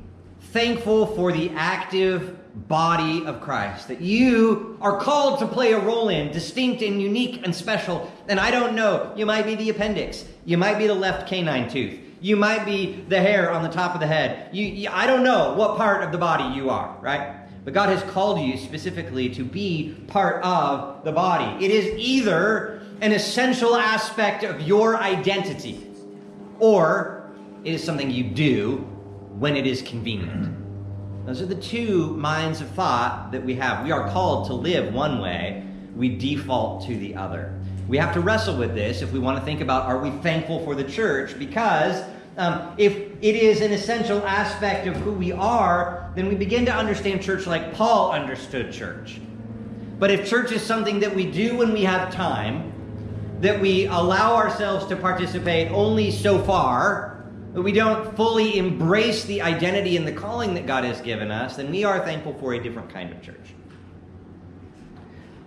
thankful 0.54 1.08
for 1.08 1.32
the 1.32 1.50
active 1.56 2.37
body 2.68 3.26
of 3.26 3.42
Christ 3.42 3.88
that 3.88 4.02
you 4.02 4.78
are 4.82 5.00
called 5.00 5.40
to 5.40 5.48
play 5.48 5.74
a 5.74 5.80
role 5.80 6.10
in, 6.10 6.32
distinct 6.32 6.82
and 6.82 7.02
unique 7.02 7.42
and 7.44 7.54
special. 7.54 8.12
And 8.28 8.40
I 8.40 8.52
don't 8.52 8.76
know, 8.76 9.14
you 9.16 9.26
might 9.26 9.46
be 9.46 9.56
the 9.56 9.70
appendix, 9.70 10.26
you 10.46 10.58
might 10.58 10.78
be 10.78 10.88
the 10.88 10.96
left 10.96 11.28
canine 11.28 11.70
tooth, 11.70 12.00
you 12.20 12.36
might 12.36 12.66
be 12.66 13.04
the 13.08 13.20
hair 13.20 13.52
on 13.52 13.64
the 13.64 13.70
top 13.70 13.94
of 13.94 14.00
the 14.00 14.08
head. 14.08 14.50
You, 14.54 14.66
you, 14.66 14.90
I 14.92 15.06
don't 15.06 15.24
know 15.24 15.54
what 15.54 15.78
part 15.78 16.04
of 16.04 16.12
the 16.12 16.18
body 16.18 16.56
you 16.56 16.70
are, 16.70 16.98
right? 17.00 17.36
But 17.64 17.74
God 17.74 17.90
has 17.90 18.02
called 18.12 18.40
you 18.40 18.58
specifically 18.58 19.30
to 19.36 19.44
be 19.44 19.96
part 20.08 20.44
of 20.44 21.04
the 21.04 21.12
body. 21.12 21.64
It 21.64 21.70
is 21.70 21.94
either 21.98 22.82
an 23.02 23.12
essential 23.12 23.76
aspect 23.76 24.44
of 24.44 24.62
your 24.62 24.98
identity, 24.98 25.88
or 26.60 27.30
it 27.64 27.74
is 27.74 27.84
something 27.84 28.10
you 28.10 28.24
do 28.24 28.78
when 29.38 29.56
it 29.56 29.68
is 29.68 29.82
convenient. 29.82 30.67
Those 31.28 31.42
are 31.42 31.46
the 31.46 31.56
two 31.56 32.16
minds 32.16 32.62
of 32.62 32.70
thought 32.70 33.34
that 33.34 33.44
we 33.44 33.54
have. 33.56 33.84
We 33.84 33.92
are 33.92 34.10
called 34.12 34.48
to 34.48 34.54
live 34.54 34.94
one 34.94 35.20
way, 35.20 35.62
we 35.94 36.16
default 36.16 36.86
to 36.86 36.98
the 36.98 37.16
other. 37.16 37.54
We 37.90 37.98
have 37.98 38.14
to 38.14 38.22
wrestle 38.22 38.58
with 38.58 38.74
this 38.74 39.02
if 39.02 39.12
we 39.12 39.20
want 39.20 39.38
to 39.38 39.44
think 39.44 39.60
about 39.60 39.88
are 39.88 39.98
we 39.98 40.10
thankful 40.22 40.64
for 40.64 40.74
the 40.74 40.86
church? 40.86 41.38
Because 41.38 42.02
um, 42.38 42.74
if 42.78 42.96
it 42.96 43.36
is 43.36 43.60
an 43.60 43.74
essential 43.74 44.26
aspect 44.26 44.88
of 44.88 44.96
who 44.96 45.12
we 45.12 45.34
are, 45.34 46.10
then 46.16 46.30
we 46.30 46.36
begin 46.36 46.66
to 46.66 46.74
understand 46.74 47.22
church 47.22 47.46
like 47.46 47.74
Paul 47.74 48.14
understood 48.14 48.72
church. 48.72 49.20
But 50.00 50.12
if 50.12 50.30
church 50.30 50.54
is 50.54 50.62
something 50.62 51.02
that 51.02 51.14
we 51.14 51.30
do 51.30 51.58
when 51.58 51.74
we 51.74 51.84
have 51.84 52.10
time, 52.14 52.72
that 53.42 53.60
we 53.60 53.88
allow 53.88 54.36
ourselves 54.36 54.86
to 54.86 54.96
participate 54.96 55.74
only 55.74 56.10
so 56.10 56.42
far, 56.42 57.17
but 57.58 57.64
we 57.64 57.72
don't 57.72 58.16
fully 58.16 58.60
embrace 58.60 59.24
the 59.24 59.42
identity 59.42 59.98
and 59.98 60.06
the 60.06 60.12
calling 60.12 60.54
that 60.54 60.68
God 60.68 60.84
has 60.84 61.02
given 61.02 61.32
us, 61.32 61.56
then 61.56 61.72
we 61.72 61.84
are 61.84 62.06
thankful 62.06 62.36
for 62.36 62.54
a 62.54 62.62
different 62.62 62.88
kind 62.94 63.12
of 63.12 63.20
church. 63.24 63.56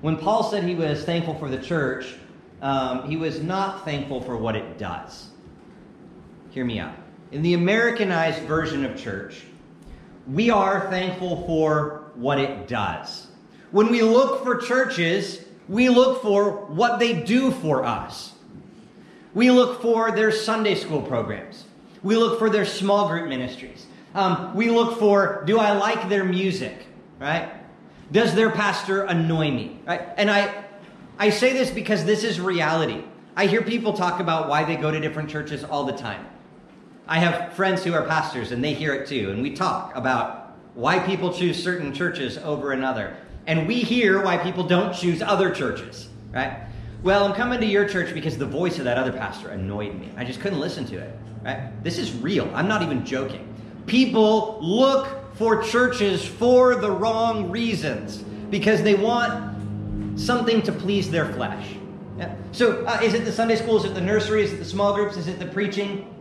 When 0.01 0.17
Paul 0.17 0.43
said 0.43 0.65
he 0.65 0.75
was 0.75 1.05
thankful 1.05 1.37
for 1.37 1.49
the 1.49 1.59
church, 1.59 2.17
um, 2.63 3.09
he 3.09 3.17
was 3.17 3.41
not 3.41 3.85
thankful 3.85 4.21
for 4.21 4.37
what 4.37 4.57
it 4.57 4.77
does. 4.77 5.29
Hear 6.51 6.65
me 6.65 6.81
out. 6.81 6.97
In 7.31 7.43
the 7.43 7.55
Americanized 7.55 8.43
version 8.43 8.85
of 8.85 8.99
church, 8.99 9.45
we 10.27 10.51
are 10.51 10.91
thankful 10.91 11.47
for 11.47 12.11
what 12.17 12.41
it 12.41 12.67
does. 12.67 13.29
When 13.71 13.89
we 13.89 14.03
look 14.03 14.43
for 14.43 14.57
churches, 14.57 15.45
we 15.69 15.89
look 15.89 16.23
for 16.23 16.67
what 16.67 16.99
they 16.99 17.23
do 17.23 17.53
for 17.53 17.85
us. 17.85 18.33
We 19.33 19.53
look 19.53 19.81
for 19.81 20.11
their 20.11 20.33
Sunday 20.33 20.75
school 20.75 21.03
programs. 21.03 21.67
We 22.03 22.17
look 22.17 22.39
for 22.39 22.51
their 22.51 22.65
small 22.65 23.09
group 23.09 23.29
ministries. 23.29 23.87
Um, 24.15 24.55
we 24.55 24.71
look 24.71 24.99
for 24.99 25.45
do 25.47 25.59
I 25.59 25.73
like 25.73 26.09
their 26.09 26.25
music, 26.25 26.87
right? 27.19 27.53
Does 28.11 28.35
their 28.35 28.51
pastor 28.51 29.05
annoy 29.05 29.51
me, 29.51 29.81
right? 29.87 30.03
And 30.17 30.31
I, 30.31 30.65
I 31.19 31.31
say 31.31 31.53
this 31.53 31.71
because 31.71 32.05
this 32.05 32.25
is 32.25 32.41
reality. 32.41 33.05
I 33.37 33.47
hear 33.47 33.63
people 33.63 33.93
talk 33.93 34.21
about 34.21 34.49
why 34.49 34.65
they 34.65 34.77
go 34.77 34.91
to 34.91 34.99
different 34.99 35.31
churches 35.31 35.63
all 35.63 35.85
the 35.85 35.93
time. 35.93 36.27
I 37.07 37.19
have 37.19 37.53
friends 37.55 37.85
who 37.85 37.93
are 37.93 38.05
pastors 38.05 38.53
and 38.53 38.63
they 38.63 38.75
hear 38.75 38.95
it 38.95 39.07
too, 39.07 39.31
and 39.31 39.43
we 39.43 39.55
talk 39.55 39.95
about 39.95 40.57
why 40.75 40.99
people 40.99 41.33
choose 41.33 41.63
certain 41.63 41.93
churches 41.93 42.39
over 42.39 42.73
another. 42.73 43.17
And 43.47 43.67
we 43.67 43.77
hear 43.77 44.23
why 44.23 44.39
people 44.39 44.65
don't 44.65 44.95
choose 44.95 45.23
other 45.23 45.51
churches, 45.51 46.09
right? 46.33 46.67
Well, 47.03 47.25
I'm 47.25 47.33
coming 47.33 47.61
to 47.61 47.67
your 47.67 47.89
church 47.89 48.13
because 48.13 48.37
the 48.37 48.45
voice 48.45 48.79
of 48.79 48.85
that 48.85 48.99
other 48.99 49.13
pastor 49.13 49.49
annoyed 49.49 49.95
me. 49.95 50.11
I 50.19 50.25
just 50.25 50.39
couldn't 50.41 50.61
listen 50.61 50.85
to 50.87 50.99
it. 50.99 51.19
Right? 51.43 51.83
This 51.83 51.97
is 51.97 52.13
real. 52.13 52.51
I'm 52.55 52.69
not 52.69 52.83
even 52.83 53.07
joking. 53.07 53.55
People 53.87 54.59
look 54.61 55.35
for 55.35 55.63
churches 55.63 56.23
for 56.23 56.75
the 56.75 56.91
wrong 56.91 57.51
reasons 57.51 58.19
because 58.51 58.83
they 58.83 58.95
want 58.95 60.21
something 60.21 60.61
to 60.61 60.73
please 60.73 61.11
their 61.11 61.33
flesh. 61.33 61.75
Yeah. 62.19 62.35
So, 62.53 62.85
uh, 62.85 63.01
is 63.03 63.15
it 63.15 63.25
the 63.25 63.33
Sunday 63.33 63.57
schools? 63.57 63.87
Is 63.87 63.93
it 63.93 63.95
the 63.95 64.03
nursery? 64.03 64.45
Is 64.45 64.53
it 64.53 64.59
the 64.59 64.65
small 64.67 64.93
groups? 64.93 65.17
Is 65.17 65.27
it 65.27 65.39
the 65.39 65.47
preaching? 65.47 66.15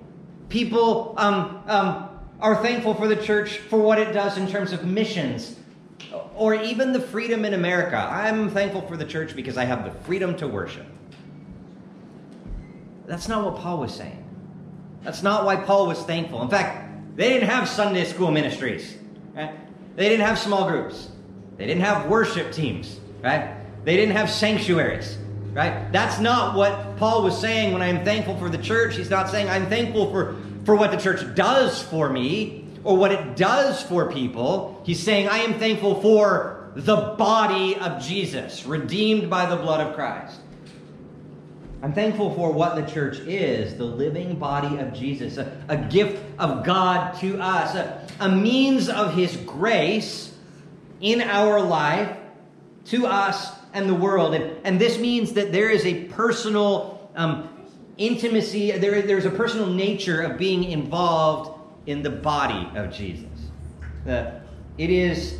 People 0.47 1.13
um, 1.17 1.61
um, 1.67 2.09
are 2.39 2.55
thankful 2.63 2.93
for 2.93 3.09
the 3.09 3.17
church 3.17 3.57
for 3.57 3.81
what 3.81 3.99
it 3.99 4.13
does 4.13 4.37
in 4.37 4.47
terms 4.47 4.71
of 4.71 4.85
missions 4.85 5.59
or 6.35 6.55
even 6.55 6.93
the 6.93 6.99
freedom 6.99 7.45
in 7.45 7.53
America. 7.53 7.97
I'm 7.97 8.49
thankful 8.49 8.81
for 8.83 8.97
the 8.97 9.05
church 9.05 9.35
because 9.35 9.57
I 9.57 9.65
have 9.65 9.83
the 9.83 9.91
freedom 10.01 10.35
to 10.38 10.47
worship. 10.47 10.85
That's 13.05 13.27
not 13.27 13.43
what 13.43 13.62
Paul 13.62 13.79
was 13.79 13.93
saying. 13.93 14.23
That's 15.03 15.23
not 15.23 15.45
why 15.45 15.55
Paul 15.55 15.88
was 15.88 16.01
thankful. 16.03 16.41
In 16.41 16.49
fact, 16.49 17.15
they 17.15 17.29
didn't 17.29 17.49
have 17.49 17.67
Sunday 17.67 18.05
school 18.05 18.31
ministries. 18.31 18.97
Right? 19.33 19.51
They 19.95 20.09
didn't 20.09 20.25
have 20.25 20.38
small 20.38 20.69
groups. 20.69 21.09
They 21.57 21.65
didn't 21.65 21.81
have 21.81 22.07
worship 22.09 22.51
teams. 22.51 22.99
Right? 23.23 23.55
They 23.83 23.95
didn't 23.95 24.15
have 24.15 24.29
sanctuaries. 24.29 25.17
Right? 25.53 25.91
That's 25.91 26.19
not 26.19 26.55
what 26.55 26.97
Paul 26.97 27.23
was 27.23 27.39
saying 27.39 27.73
when 27.73 27.81
I'm 27.81 28.05
thankful 28.05 28.38
for 28.38 28.49
the 28.49 28.57
church. 28.57 28.95
He's 28.95 29.09
not 29.09 29.29
saying 29.29 29.49
I'm 29.49 29.67
thankful 29.67 30.12
for, 30.12 30.35
for 30.63 30.75
what 30.75 30.91
the 30.91 30.97
church 30.97 31.35
does 31.35 31.81
for 31.81 32.09
me 32.09 32.59
or 32.83 32.97
what 32.97 33.11
it 33.11 33.35
does 33.35 33.81
for 33.83 34.11
people. 34.11 34.81
He's 34.85 35.01
saying 35.01 35.27
I 35.27 35.39
am 35.39 35.59
thankful 35.59 36.01
for 36.01 36.71
the 36.75 37.15
body 37.17 37.75
of 37.75 38.01
Jesus, 38.01 38.65
redeemed 38.65 39.29
by 39.29 39.45
the 39.45 39.55
blood 39.55 39.85
of 39.85 39.95
Christ. 39.95 40.39
I'm 41.81 41.93
thankful 41.93 42.33
for 42.35 42.51
what 42.51 42.75
the 42.75 42.81
church 42.91 43.19
is 43.19 43.75
the 43.75 43.85
living 43.85 44.35
body 44.35 44.77
of 44.77 44.93
Jesus, 44.93 45.37
a, 45.37 45.57
a 45.69 45.77
gift 45.77 46.21
of 46.37 46.65
God 46.65 47.17
to 47.21 47.39
us, 47.41 47.73
a, 47.75 48.05
a 48.19 48.29
means 48.29 48.89
of 48.89 49.13
His 49.13 49.37
grace 49.37 50.33
in 50.99 51.21
our 51.21 51.61
life 51.61 52.17
to 52.85 53.05
us 53.05 53.51
and 53.73 53.87
the 53.87 53.95
world. 53.95 54.33
And, 54.35 54.57
and 54.65 54.79
this 54.79 54.97
means 54.97 55.33
that 55.33 55.51
there 55.51 55.69
is 55.69 55.85
a 55.85 56.05
personal 56.05 57.09
um, 57.15 57.49
intimacy, 57.97 58.71
there, 58.71 59.01
there's 59.01 59.25
a 59.25 59.31
personal 59.31 59.67
nature 59.67 60.21
of 60.21 60.37
being 60.37 60.65
involved 60.65 61.59
in 61.89 62.04
the 62.04 62.10
body 62.10 62.69
of 62.75 62.93
Jesus. 62.93 63.25
That 64.06 64.43
it 64.78 64.91
is 64.91 65.39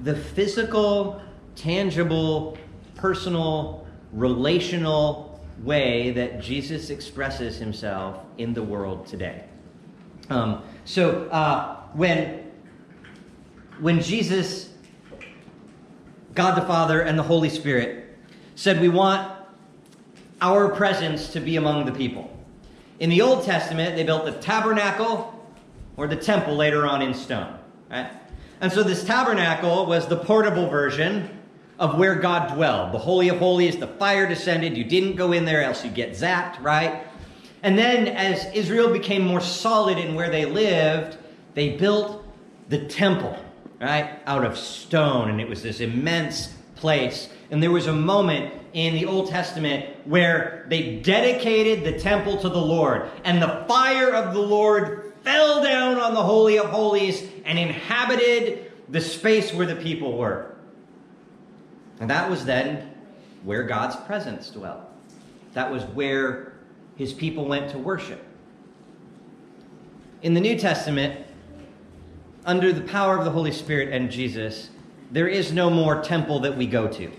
the 0.00 0.16
physical, 0.16 1.20
tangible, 1.56 2.56
personal, 2.94 3.86
relational 4.12 5.44
way 5.62 6.10
that 6.12 6.40
Jesus 6.40 6.88
expresses 6.88 7.58
himself 7.58 8.18
in 8.38 8.54
the 8.54 8.62
world 8.62 9.06
today. 9.06 9.44
Um, 10.30 10.62
so 10.86 11.26
uh, 11.28 11.76
when 11.92 12.50
when 13.78 14.00
Jesus, 14.00 14.70
God 16.34 16.56
the 16.56 16.66
Father 16.66 17.02
and 17.02 17.18
the 17.18 17.22
Holy 17.22 17.50
Spirit 17.50 18.16
said, 18.54 18.80
"We 18.80 18.88
want 18.88 19.30
our 20.40 20.70
presence 20.70 21.28
to 21.34 21.40
be 21.40 21.56
among 21.56 21.84
the 21.84 21.92
people." 21.92 22.30
In 23.00 23.10
the 23.10 23.20
Old 23.20 23.44
Testament, 23.44 23.96
they 23.96 24.04
built 24.04 24.24
the 24.24 24.32
tabernacle 24.32 25.32
or 26.02 26.08
the 26.08 26.16
temple 26.16 26.56
later 26.56 26.84
on 26.84 27.00
in 27.00 27.14
stone. 27.14 27.56
Right? 27.88 28.10
And 28.60 28.72
so 28.72 28.82
this 28.82 29.04
tabernacle 29.04 29.86
was 29.86 30.08
the 30.08 30.16
portable 30.16 30.68
version 30.68 31.30
of 31.78 31.96
where 31.96 32.16
God 32.16 32.52
dwelled. 32.56 32.92
The 32.92 32.98
Holy 32.98 33.28
of 33.28 33.38
Holies, 33.38 33.76
the 33.76 33.86
fire 33.86 34.28
descended. 34.28 34.76
You 34.76 34.82
didn't 34.82 35.14
go 35.14 35.30
in 35.30 35.44
there, 35.44 35.62
else 35.62 35.84
you 35.84 35.92
get 35.92 36.10
zapped, 36.10 36.60
right? 36.60 37.06
And 37.62 37.78
then 37.78 38.08
as 38.08 38.52
Israel 38.52 38.92
became 38.92 39.22
more 39.22 39.40
solid 39.40 39.96
in 39.96 40.16
where 40.16 40.28
they 40.28 40.44
lived, 40.44 41.18
they 41.54 41.76
built 41.76 42.24
the 42.68 42.84
temple, 42.86 43.38
right? 43.80 44.18
Out 44.26 44.44
of 44.44 44.58
stone. 44.58 45.30
And 45.30 45.40
it 45.40 45.48
was 45.48 45.62
this 45.62 45.78
immense 45.78 46.52
place. 46.74 47.28
And 47.52 47.62
there 47.62 47.70
was 47.70 47.86
a 47.86 47.92
moment 47.92 48.52
in 48.72 48.94
the 48.94 49.06
Old 49.06 49.30
Testament 49.30 49.86
where 50.04 50.66
they 50.68 50.96
dedicated 50.96 51.84
the 51.84 51.96
temple 52.00 52.38
to 52.38 52.48
the 52.48 52.60
Lord. 52.60 53.08
And 53.22 53.40
the 53.40 53.64
fire 53.68 54.12
of 54.12 54.34
the 54.34 54.40
Lord 54.40 55.11
fell 55.24 55.62
down 55.62 55.98
on 55.98 56.14
the 56.14 56.22
Holy 56.22 56.58
of 56.58 56.66
Holies 56.66 57.26
and 57.44 57.58
inhabited 57.58 58.72
the 58.88 59.00
space 59.00 59.52
where 59.52 59.66
the 59.66 59.76
people 59.76 60.16
were. 60.16 60.54
And 62.00 62.10
that 62.10 62.28
was 62.28 62.44
then 62.44 62.90
where 63.44 63.62
God's 63.62 63.96
presence 63.96 64.50
dwelt. 64.50 64.80
That 65.54 65.70
was 65.70 65.84
where 65.84 66.54
his 66.96 67.12
people 67.12 67.46
went 67.46 67.70
to 67.70 67.78
worship. 67.78 68.24
In 70.22 70.34
the 70.34 70.40
New 70.40 70.58
Testament, 70.58 71.26
under 72.44 72.72
the 72.72 72.82
power 72.82 73.18
of 73.18 73.24
the 73.24 73.30
Holy 73.30 73.52
Spirit 73.52 73.92
and 73.92 74.10
Jesus, 74.10 74.70
there 75.10 75.28
is 75.28 75.52
no 75.52 75.68
more 75.70 76.02
temple 76.02 76.40
that 76.40 76.56
we 76.56 76.66
go 76.66 76.88
to. 76.88 77.10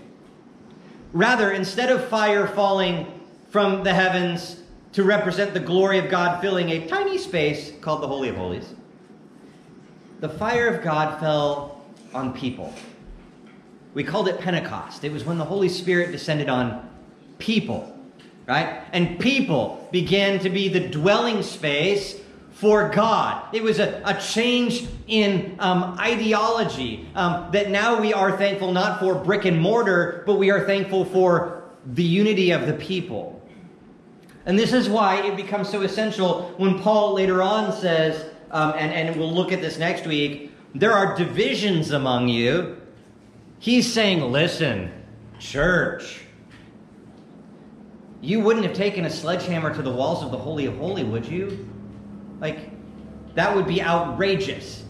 Rather, 1.12 1.52
instead 1.52 1.90
of 1.90 2.08
fire 2.08 2.46
falling 2.46 3.06
from 3.50 3.84
the 3.84 3.94
heavens 3.94 4.60
to 4.94 5.02
represent 5.02 5.52
the 5.52 5.60
glory 5.60 5.98
of 5.98 6.08
God 6.08 6.40
filling 6.40 6.70
a 6.70 6.86
tiny 6.86 7.18
space 7.18 7.72
called 7.80 8.00
the 8.00 8.06
Holy 8.06 8.28
of 8.28 8.36
Holies, 8.36 8.72
the 10.20 10.28
fire 10.28 10.68
of 10.68 10.82
God 10.82 11.18
fell 11.20 11.84
on 12.14 12.32
people. 12.32 12.72
We 13.92 14.04
called 14.04 14.28
it 14.28 14.38
Pentecost. 14.38 15.04
It 15.04 15.12
was 15.12 15.24
when 15.24 15.36
the 15.36 15.44
Holy 15.44 15.68
Spirit 15.68 16.12
descended 16.12 16.48
on 16.48 16.88
people, 17.38 17.96
right? 18.46 18.84
And 18.92 19.18
people 19.18 19.88
began 19.90 20.38
to 20.40 20.48
be 20.48 20.68
the 20.68 20.88
dwelling 20.88 21.42
space 21.42 22.20
for 22.52 22.88
God. 22.88 23.52
It 23.52 23.64
was 23.64 23.80
a, 23.80 24.00
a 24.04 24.14
change 24.20 24.86
in 25.08 25.56
um, 25.58 25.96
ideology 25.98 27.08
um, 27.16 27.50
that 27.50 27.68
now 27.68 28.00
we 28.00 28.12
are 28.12 28.36
thankful 28.36 28.70
not 28.70 29.00
for 29.00 29.16
brick 29.16 29.44
and 29.44 29.60
mortar, 29.60 30.22
but 30.24 30.36
we 30.36 30.52
are 30.52 30.64
thankful 30.64 31.04
for 31.04 31.64
the 31.84 32.04
unity 32.04 32.52
of 32.52 32.66
the 32.68 32.74
people. 32.74 33.43
And 34.46 34.58
this 34.58 34.72
is 34.72 34.88
why 34.88 35.22
it 35.22 35.36
becomes 35.36 35.70
so 35.70 35.82
essential 35.82 36.52
when 36.58 36.78
Paul 36.80 37.14
later 37.14 37.42
on 37.42 37.72
says, 37.72 38.30
um, 38.50 38.74
and, 38.76 38.92
and 38.92 39.16
we'll 39.16 39.32
look 39.32 39.52
at 39.52 39.60
this 39.60 39.78
next 39.78 40.06
week, 40.06 40.52
there 40.74 40.92
are 40.92 41.16
divisions 41.16 41.92
among 41.92 42.28
you. 42.28 42.80
He's 43.58 43.90
saying, 43.90 44.20
listen, 44.20 44.92
church, 45.38 46.22
you 48.20 48.40
wouldn't 48.40 48.66
have 48.66 48.74
taken 48.74 49.04
a 49.04 49.10
sledgehammer 49.10 49.74
to 49.74 49.82
the 49.82 49.90
walls 49.90 50.22
of 50.22 50.30
the 50.30 50.38
Holy 50.38 50.66
of 50.66 50.76
Holy, 50.76 51.04
would 51.04 51.26
you? 51.26 51.68
Like, 52.40 52.70
that 53.34 53.54
would 53.54 53.66
be 53.66 53.82
outrageous. 53.82 54.84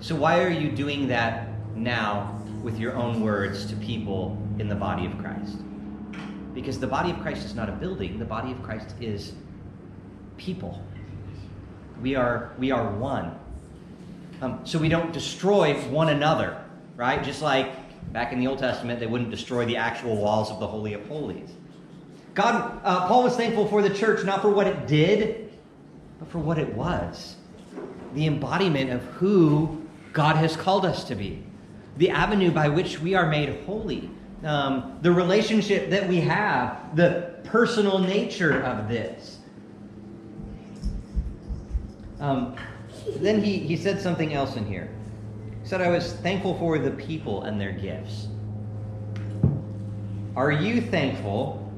So, 0.00 0.14
why 0.14 0.42
are 0.42 0.50
you 0.50 0.70
doing 0.70 1.08
that 1.08 1.48
now 1.76 2.42
with 2.62 2.78
your 2.78 2.94
own 2.94 3.20
words 3.20 3.66
to 3.66 3.76
people 3.76 4.38
in 4.58 4.68
the 4.68 4.74
body 4.74 5.06
of 5.06 5.16
Christ? 5.18 5.56
Because 6.60 6.78
the 6.78 6.86
body 6.86 7.10
of 7.10 7.18
Christ 7.20 7.46
is 7.46 7.54
not 7.54 7.70
a 7.70 7.72
building, 7.72 8.18
the 8.18 8.24
body 8.24 8.52
of 8.52 8.62
Christ 8.62 8.94
is 9.00 9.32
people. 10.36 10.84
We 12.02 12.16
are, 12.16 12.52
we 12.58 12.70
are 12.70 12.90
one. 12.96 13.34
Um, 14.42 14.60
so 14.64 14.78
we 14.78 14.90
don't 14.90 15.10
destroy 15.12 15.74
one 15.88 16.10
another, 16.10 16.62
right? 16.96 17.24
Just 17.24 17.40
like 17.40 17.72
back 18.12 18.34
in 18.34 18.40
the 18.40 18.46
Old 18.46 18.58
Testament, 18.58 19.00
they 19.00 19.06
wouldn't 19.06 19.30
destroy 19.30 19.64
the 19.64 19.78
actual 19.78 20.16
walls 20.16 20.50
of 20.50 20.60
the 20.60 20.66
Holy 20.66 20.92
of 20.92 21.06
Holies. 21.08 21.50
God, 22.34 22.78
uh, 22.84 23.08
Paul 23.08 23.22
was 23.22 23.36
thankful 23.36 23.66
for 23.66 23.80
the 23.80 23.90
church 23.90 24.24
not 24.24 24.42
for 24.42 24.50
what 24.50 24.66
it 24.66 24.86
did, 24.86 25.50
but 26.18 26.30
for 26.30 26.38
what 26.38 26.58
it 26.58 26.74
was 26.74 27.36
the 28.14 28.26
embodiment 28.26 28.90
of 28.90 29.02
who 29.04 29.86
God 30.12 30.36
has 30.36 30.56
called 30.56 30.84
us 30.84 31.04
to 31.04 31.14
be, 31.14 31.42
the 31.96 32.10
avenue 32.10 32.50
by 32.50 32.68
which 32.68 33.00
we 33.00 33.14
are 33.14 33.28
made 33.28 33.64
holy, 33.66 34.10
um, 34.44 34.98
the 35.02 35.12
relationship 35.12 35.90
that 35.90 36.08
we 36.08 36.20
have, 36.20 36.96
the 36.96 37.34
personal 37.44 37.98
nature 37.98 38.62
of 38.62 38.88
this. 38.88 39.38
Um, 42.20 42.56
then 43.16 43.42
he, 43.42 43.58
he 43.58 43.76
said 43.76 44.00
something 44.00 44.34
else 44.34 44.56
in 44.56 44.66
here. 44.66 44.90
He 45.62 45.68
said, 45.68 45.80
I 45.80 45.88
was 45.88 46.12
thankful 46.14 46.58
for 46.58 46.78
the 46.78 46.90
people 46.92 47.42
and 47.42 47.60
their 47.60 47.72
gifts. 47.72 48.28
Are 50.36 50.52
you 50.52 50.80
thankful 50.80 51.70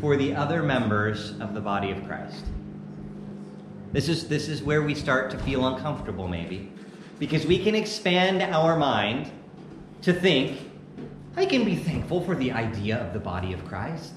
for 0.00 0.16
the 0.16 0.34
other 0.34 0.62
members 0.62 1.38
of 1.40 1.54
the 1.54 1.60
body 1.60 1.90
of 1.90 2.04
Christ? 2.06 2.44
This 3.92 4.08
is, 4.08 4.28
this 4.28 4.48
is 4.48 4.62
where 4.62 4.82
we 4.82 4.94
start 4.94 5.30
to 5.30 5.38
feel 5.38 5.66
uncomfortable, 5.66 6.28
maybe. 6.28 6.70
Because 7.18 7.46
we 7.46 7.58
can 7.58 7.74
expand 7.74 8.42
our 8.42 8.76
mind 8.76 9.30
to 10.02 10.12
think, 10.12 10.67
I 11.38 11.46
can 11.46 11.64
be 11.64 11.76
thankful 11.76 12.20
for 12.20 12.34
the 12.34 12.50
idea 12.50 12.96
of 12.98 13.12
the 13.12 13.20
body 13.20 13.52
of 13.52 13.64
Christ. 13.64 14.12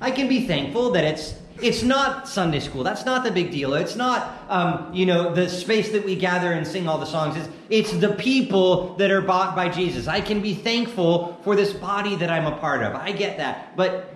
I 0.00 0.12
can 0.12 0.28
be 0.28 0.46
thankful 0.46 0.92
that 0.92 1.02
it's 1.02 1.34
it's 1.60 1.82
not 1.82 2.28
Sunday 2.28 2.60
school. 2.60 2.84
That's 2.84 3.04
not 3.04 3.24
the 3.24 3.32
big 3.32 3.50
deal. 3.50 3.74
It's 3.74 3.96
not, 3.96 4.40
um, 4.48 4.92
you 4.92 5.04
know, 5.04 5.34
the 5.34 5.48
space 5.48 5.90
that 5.90 6.04
we 6.04 6.14
gather 6.14 6.52
and 6.52 6.64
sing 6.66 6.88
all 6.88 6.98
the 6.98 7.06
songs. 7.06 7.36
It's, 7.36 7.48
it's 7.70 7.92
the 8.00 8.10
people 8.10 8.94
that 8.96 9.10
are 9.10 9.20
bought 9.20 9.56
by 9.56 9.68
Jesus. 9.68 10.06
I 10.06 10.20
can 10.20 10.40
be 10.40 10.54
thankful 10.54 11.40
for 11.42 11.56
this 11.56 11.72
body 11.72 12.16
that 12.16 12.30
I'm 12.30 12.46
a 12.46 12.56
part 12.58 12.82
of. 12.82 12.94
I 12.94 13.12
get 13.12 13.38
that. 13.38 13.76
But 13.76 14.12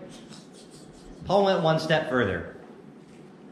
Paul 1.26 1.44
went 1.44 1.62
one 1.62 1.78
step 1.78 2.08
further. 2.08 2.56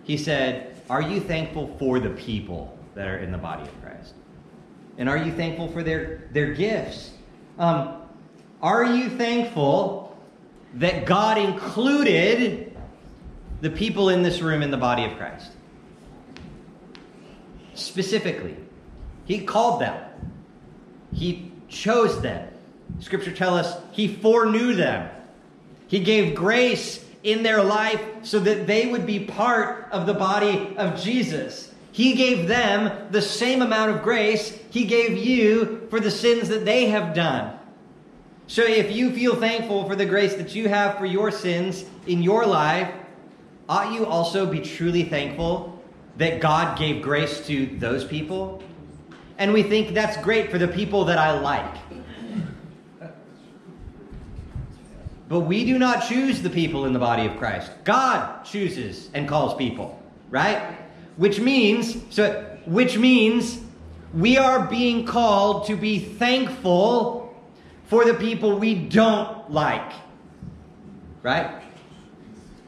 He 0.02 0.16
said, 0.16 0.80
are 0.90 1.02
you 1.02 1.20
thankful 1.20 1.76
for 1.78 2.00
the 2.00 2.10
people 2.10 2.76
that 2.94 3.06
are 3.06 3.18
in 3.18 3.30
the 3.30 3.38
body 3.38 3.62
of 3.62 3.82
Christ? 3.82 4.14
And 4.98 5.08
are 5.08 5.18
you 5.18 5.32
thankful 5.32 5.68
for 5.70 5.84
their, 5.84 6.28
their 6.32 6.54
gifts? 6.54 7.12
Um, 7.58 8.02
are 8.62 8.84
you 8.84 9.10
thankful 9.10 10.16
that 10.74 11.06
God 11.06 11.38
included 11.38 12.76
the 13.60 13.70
people 13.70 14.08
in 14.08 14.22
this 14.22 14.40
room 14.40 14.62
in 14.62 14.70
the 14.70 14.76
body 14.76 15.04
of 15.04 15.16
Christ? 15.16 15.50
Specifically, 17.74 18.56
He 19.26 19.44
called 19.44 19.80
them, 19.80 20.02
He 21.12 21.52
chose 21.68 22.20
them. 22.20 22.48
Scripture 23.00 23.32
tells 23.32 23.66
us 23.66 23.82
He 23.92 24.08
foreknew 24.08 24.74
them, 24.74 25.10
He 25.86 26.00
gave 26.00 26.34
grace 26.34 27.04
in 27.22 27.42
their 27.42 27.62
life 27.62 28.00
so 28.22 28.38
that 28.38 28.66
they 28.66 28.86
would 28.86 29.04
be 29.04 29.20
part 29.20 29.88
of 29.90 30.06
the 30.06 30.14
body 30.14 30.74
of 30.78 31.00
Jesus. 31.00 31.72
He 31.92 32.14
gave 32.14 32.46
them 32.46 33.10
the 33.10 33.22
same 33.22 33.62
amount 33.62 33.90
of 33.90 34.02
grace 34.02 34.58
He 34.70 34.84
gave 34.84 35.18
you 35.18 35.86
for 35.90 36.00
the 36.00 36.10
sins 36.10 36.48
that 36.48 36.64
they 36.64 36.86
have 36.86 37.14
done. 37.14 37.58
So 38.48 38.62
if 38.62 38.92
you 38.94 39.10
feel 39.10 39.34
thankful 39.34 39.88
for 39.88 39.96
the 39.96 40.06
grace 40.06 40.34
that 40.34 40.54
you 40.54 40.68
have 40.68 40.98
for 40.98 41.06
your 41.06 41.30
sins 41.30 41.84
in 42.06 42.22
your 42.22 42.46
life, 42.46 42.92
ought 43.68 43.92
you 43.92 44.06
also 44.06 44.46
be 44.46 44.60
truly 44.60 45.02
thankful 45.02 45.82
that 46.16 46.40
God 46.40 46.78
gave 46.78 47.02
grace 47.02 47.44
to 47.48 47.66
those 47.78 48.04
people? 48.04 48.62
And 49.38 49.52
we 49.52 49.62
think 49.62 49.94
that's 49.94 50.16
great 50.18 50.50
for 50.50 50.58
the 50.58 50.68
people 50.68 51.04
that 51.06 51.18
I 51.18 51.38
like. 51.38 51.74
But 55.28 55.40
we 55.40 55.64
do 55.64 55.76
not 55.76 56.06
choose 56.08 56.40
the 56.40 56.50
people 56.50 56.86
in 56.86 56.92
the 56.92 57.00
body 57.00 57.26
of 57.26 57.36
Christ. 57.36 57.72
God 57.82 58.44
chooses 58.44 59.10
and 59.12 59.28
calls 59.28 59.54
people, 59.56 60.00
right? 60.30 60.76
Which 61.16 61.40
means, 61.40 61.96
so 62.10 62.44
which 62.64 62.96
means 62.96 63.60
we 64.14 64.38
are 64.38 64.66
being 64.66 65.04
called 65.04 65.66
to 65.66 65.76
be 65.76 65.98
thankful 65.98 67.25
for 67.86 68.04
the 68.04 68.14
people 68.14 68.58
we 68.58 68.74
don't 68.74 69.50
like. 69.50 69.92
Right? 71.22 71.62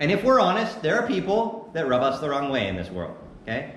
And 0.00 0.10
if 0.10 0.22
we're 0.22 0.40
honest, 0.40 0.80
there 0.82 1.00
are 1.00 1.06
people 1.06 1.70
that 1.72 1.88
rub 1.88 2.02
us 2.02 2.20
the 2.20 2.28
wrong 2.28 2.50
way 2.50 2.68
in 2.68 2.76
this 2.76 2.90
world, 2.90 3.16
okay? 3.42 3.74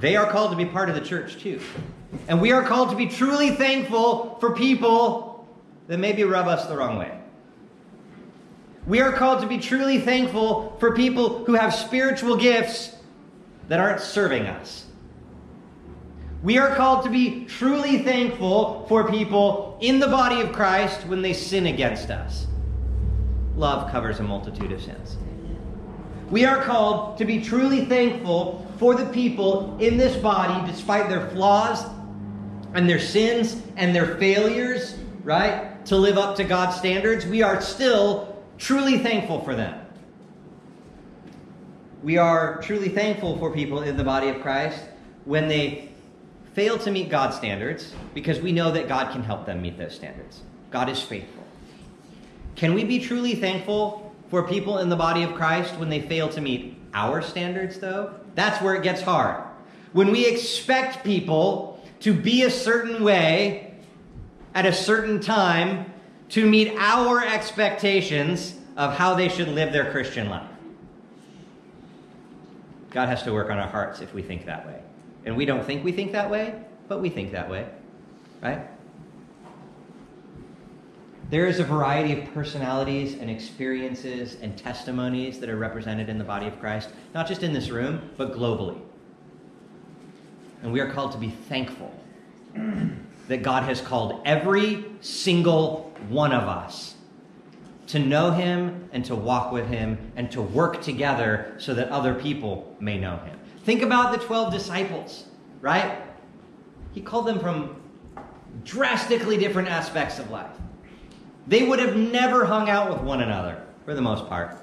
They 0.00 0.16
are 0.16 0.30
called 0.30 0.50
to 0.50 0.56
be 0.56 0.64
part 0.64 0.88
of 0.88 0.94
the 0.94 1.00
church 1.00 1.38
too. 1.38 1.60
And 2.28 2.40
we 2.40 2.52
are 2.52 2.62
called 2.62 2.90
to 2.90 2.96
be 2.96 3.06
truly 3.06 3.50
thankful 3.50 4.36
for 4.40 4.54
people 4.54 5.46
that 5.86 5.98
maybe 5.98 6.24
rub 6.24 6.46
us 6.46 6.66
the 6.66 6.76
wrong 6.76 6.98
way. 6.98 7.18
We 8.86 9.00
are 9.00 9.12
called 9.12 9.42
to 9.42 9.46
be 9.46 9.58
truly 9.58 10.00
thankful 10.00 10.76
for 10.80 10.94
people 10.94 11.44
who 11.44 11.54
have 11.54 11.74
spiritual 11.74 12.36
gifts 12.36 12.96
that 13.68 13.78
aren't 13.78 14.00
serving 14.00 14.46
us. 14.46 14.86
We 16.42 16.58
are 16.58 16.74
called 16.74 17.04
to 17.04 17.10
be 17.10 17.44
truly 17.44 17.98
thankful 17.98 18.84
for 18.88 19.08
people 19.08 19.78
in 19.80 20.00
the 20.00 20.08
body 20.08 20.40
of 20.40 20.52
Christ 20.52 21.06
when 21.06 21.22
they 21.22 21.32
sin 21.32 21.66
against 21.66 22.10
us. 22.10 22.46
Love 23.56 23.90
covers 23.92 24.18
a 24.18 24.24
multitude 24.24 24.72
of 24.72 24.82
sins. 24.82 25.16
We 26.30 26.44
are 26.44 26.62
called 26.62 27.18
to 27.18 27.24
be 27.24 27.40
truly 27.40 27.84
thankful 27.84 28.66
for 28.78 28.94
the 28.94 29.06
people 29.06 29.76
in 29.78 29.98
this 29.98 30.16
body, 30.16 30.68
despite 30.68 31.08
their 31.08 31.28
flaws 31.30 31.84
and 32.74 32.88
their 32.88 32.98
sins 32.98 33.62
and 33.76 33.94
their 33.94 34.16
failures, 34.16 34.96
right? 35.22 35.84
To 35.86 35.96
live 35.96 36.18
up 36.18 36.34
to 36.36 36.44
God's 36.44 36.76
standards. 36.76 37.24
We 37.24 37.42
are 37.42 37.60
still 37.60 38.42
truly 38.58 38.98
thankful 38.98 39.44
for 39.44 39.54
them. 39.54 39.78
We 42.02 42.18
are 42.18 42.60
truly 42.62 42.88
thankful 42.88 43.38
for 43.38 43.52
people 43.52 43.82
in 43.82 43.96
the 43.96 44.02
body 44.02 44.28
of 44.28 44.40
Christ 44.40 44.80
when 45.24 45.46
they 45.46 45.91
fail 46.54 46.78
to 46.78 46.90
meet 46.90 47.08
God's 47.08 47.36
standards 47.36 47.92
because 48.14 48.40
we 48.40 48.52
know 48.52 48.70
that 48.72 48.88
God 48.88 49.12
can 49.12 49.22
help 49.22 49.46
them 49.46 49.62
meet 49.62 49.78
those 49.78 49.94
standards. 49.94 50.42
God 50.70 50.88
is 50.88 51.00
faithful. 51.00 51.44
Can 52.56 52.74
we 52.74 52.84
be 52.84 52.98
truly 52.98 53.34
thankful 53.34 54.14
for 54.28 54.46
people 54.46 54.78
in 54.78 54.88
the 54.88 54.96
body 54.96 55.22
of 55.22 55.34
Christ 55.34 55.76
when 55.76 55.88
they 55.88 56.00
fail 56.00 56.28
to 56.30 56.40
meet 56.40 56.78
our 56.94 57.22
standards, 57.22 57.78
though? 57.78 58.14
That's 58.34 58.62
where 58.62 58.74
it 58.74 58.82
gets 58.82 59.00
hard. 59.00 59.42
When 59.92 60.10
we 60.10 60.26
expect 60.26 61.04
people 61.04 61.82
to 62.00 62.12
be 62.12 62.42
a 62.42 62.50
certain 62.50 63.04
way 63.04 63.74
at 64.54 64.66
a 64.66 64.72
certain 64.72 65.20
time 65.20 65.92
to 66.30 66.48
meet 66.48 66.74
our 66.78 67.24
expectations 67.24 68.54
of 68.76 68.94
how 68.94 69.14
they 69.14 69.28
should 69.28 69.48
live 69.48 69.72
their 69.72 69.90
Christian 69.90 70.30
life. 70.30 70.48
God 72.90 73.08
has 73.08 73.22
to 73.22 73.32
work 73.32 73.50
on 73.50 73.58
our 73.58 73.68
hearts 73.68 74.00
if 74.00 74.12
we 74.12 74.22
think 74.22 74.46
that 74.46 74.66
way. 74.66 74.80
And 75.24 75.36
we 75.36 75.44
don't 75.44 75.64
think 75.64 75.84
we 75.84 75.92
think 75.92 76.12
that 76.12 76.30
way, 76.30 76.54
but 76.88 77.00
we 77.00 77.08
think 77.08 77.32
that 77.32 77.48
way, 77.48 77.66
right? 78.42 78.68
There 81.30 81.46
is 81.46 81.60
a 81.60 81.64
variety 81.64 82.12
of 82.12 82.34
personalities 82.34 83.14
and 83.14 83.30
experiences 83.30 84.36
and 84.42 84.56
testimonies 84.56 85.40
that 85.40 85.48
are 85.48 85.56
represented 85.56 86.10
in 86.10 86.18
the 86.18 86.24
body 86.24 86.46
of 86.46 86.60
Christ, 86.60 86.90
not 87.14 87.26
just 87.26 87.42
in 87.42 87.54
this 87.54 87.70
room, 87.70 88.10
but 88.18 88.34
globally. 88.34 88.78
And 90.62 90.72
we 90.72 90.80
are 90.80 90.90
called 90.90 91.12
to 91.12 91.18
be 91.18 91.30
thankful 91.30 91.92
that 93.28 93.42
God 93.42 93.62
has 93.62 93.80
called 93.80 94.20
every 94.26 94.84
single 95.00 95.92
one 96.08 96.32
of 96.32 96.44
us 96.48 96.96
to 97.92 97.98
know 97.98 98.30
Him 98.30 98.88
and 98.92 99.04
to 99.04 99.14
walk 99.14 99.52
with 99.52 99.68
Him 99.68 99.98
and 100.16 100.30
to 100.32 100.40
work 100.40 100.80
together 100.80 101.54
so 101.58 101.74
that 101.74 101.90
other 101.90 102.14
people 102.14 102.74
may 102.80 102.98
know 102.98 103.18
Him. 103.18 103.38
Think 103.64 103.82
about 103.82 104.18
the 104.18 104.24
12 104.24 104.50
disciples, 104.50 105.26
right? 105.60 106.00
He 106.92 107.02
called 107.02 107.26
them 107.26 107.38
from 107.38 107.82
drastically 108.64 109.36
different 109.36 109.68
aspects 109.68 110.18
of 110.18 110.30
life. 110.30 110.56
They 111.46 111.64
would 111.64 111.80
have 111.80 111.94
never 111.94 112.46
hung 112.46 112.70
out 112.70 112.90
with 112.90 113.02
one 113.02 113.20
another, 113.20 113.62
for 113.84 113.92
the 113.92 114.00
most 114.00 114.26
part. 114.26 114.56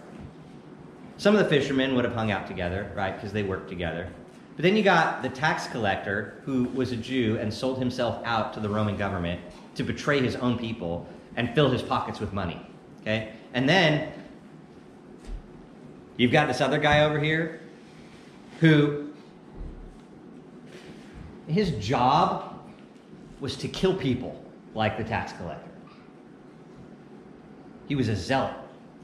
Some 1.17 1.35
of 1.35 1.43
the 1.43 1.49
fishermen 1.49 1.93
would 1.93 2.05
have 2.05 2.15
hung 2.15 2.31
out 2.31 2.47
together, 2.47 2.91
right, 2.95 3.15
because 3.15 3.31
they 3.31 3.43
worked 3.43 3.69
together. 3.69 4.11
But 4.55 4.63
then 4.63 4.75
you 4.75 4.81
got 4.81 5.21
the 5.21 5.29
tax 5.29 5.67
collector 5.67 6.41
who 6.45 6.63
was 6.63 6.93
a 6.93 6.97
Jew 6.97 7.37
and 7.37 7.53
sold 7.53 7.77
himself 7.77 8.25
out 8.25 8.53
to 8.53 8.59
the 8.59 8.69
Roman 8.69 8.97
government 8.97 9.39
to 9.75 9.83
betray 9.83 10.19
his 10.19 10.35
own 10.35 10.57
people 10.57 11.07
and 11.35 11.53
fill 11.53 11.69
his 11.69 11.83
pockets 11.83 12.19
with 12.19 12.33
money. 12.33 12.65
Okay? 13.01 13.33
And 13.53 13.67
then 13.67 14.11
you've 16.17 16.31
got 16.31 16.47
this 16.47 16.61
other 16.61 16.77
guy 16.77 17.03
over 17.03 17.19
here 17.19 17.61
who 18.59 19.09
his 21.47 21.71
job 21.71 22.59
was 23.39 23.55
to 23.57 23.67
kill 23.67 23.95
people 23.95 24.43
like 24.75 24.97
the 24.97 25.03
tax 25.03 25.33
collector. 25.33 25.69
He 27.87 27.95
was 27.95 28.07
a 28.07 28.15
zealot. 28.15 28.55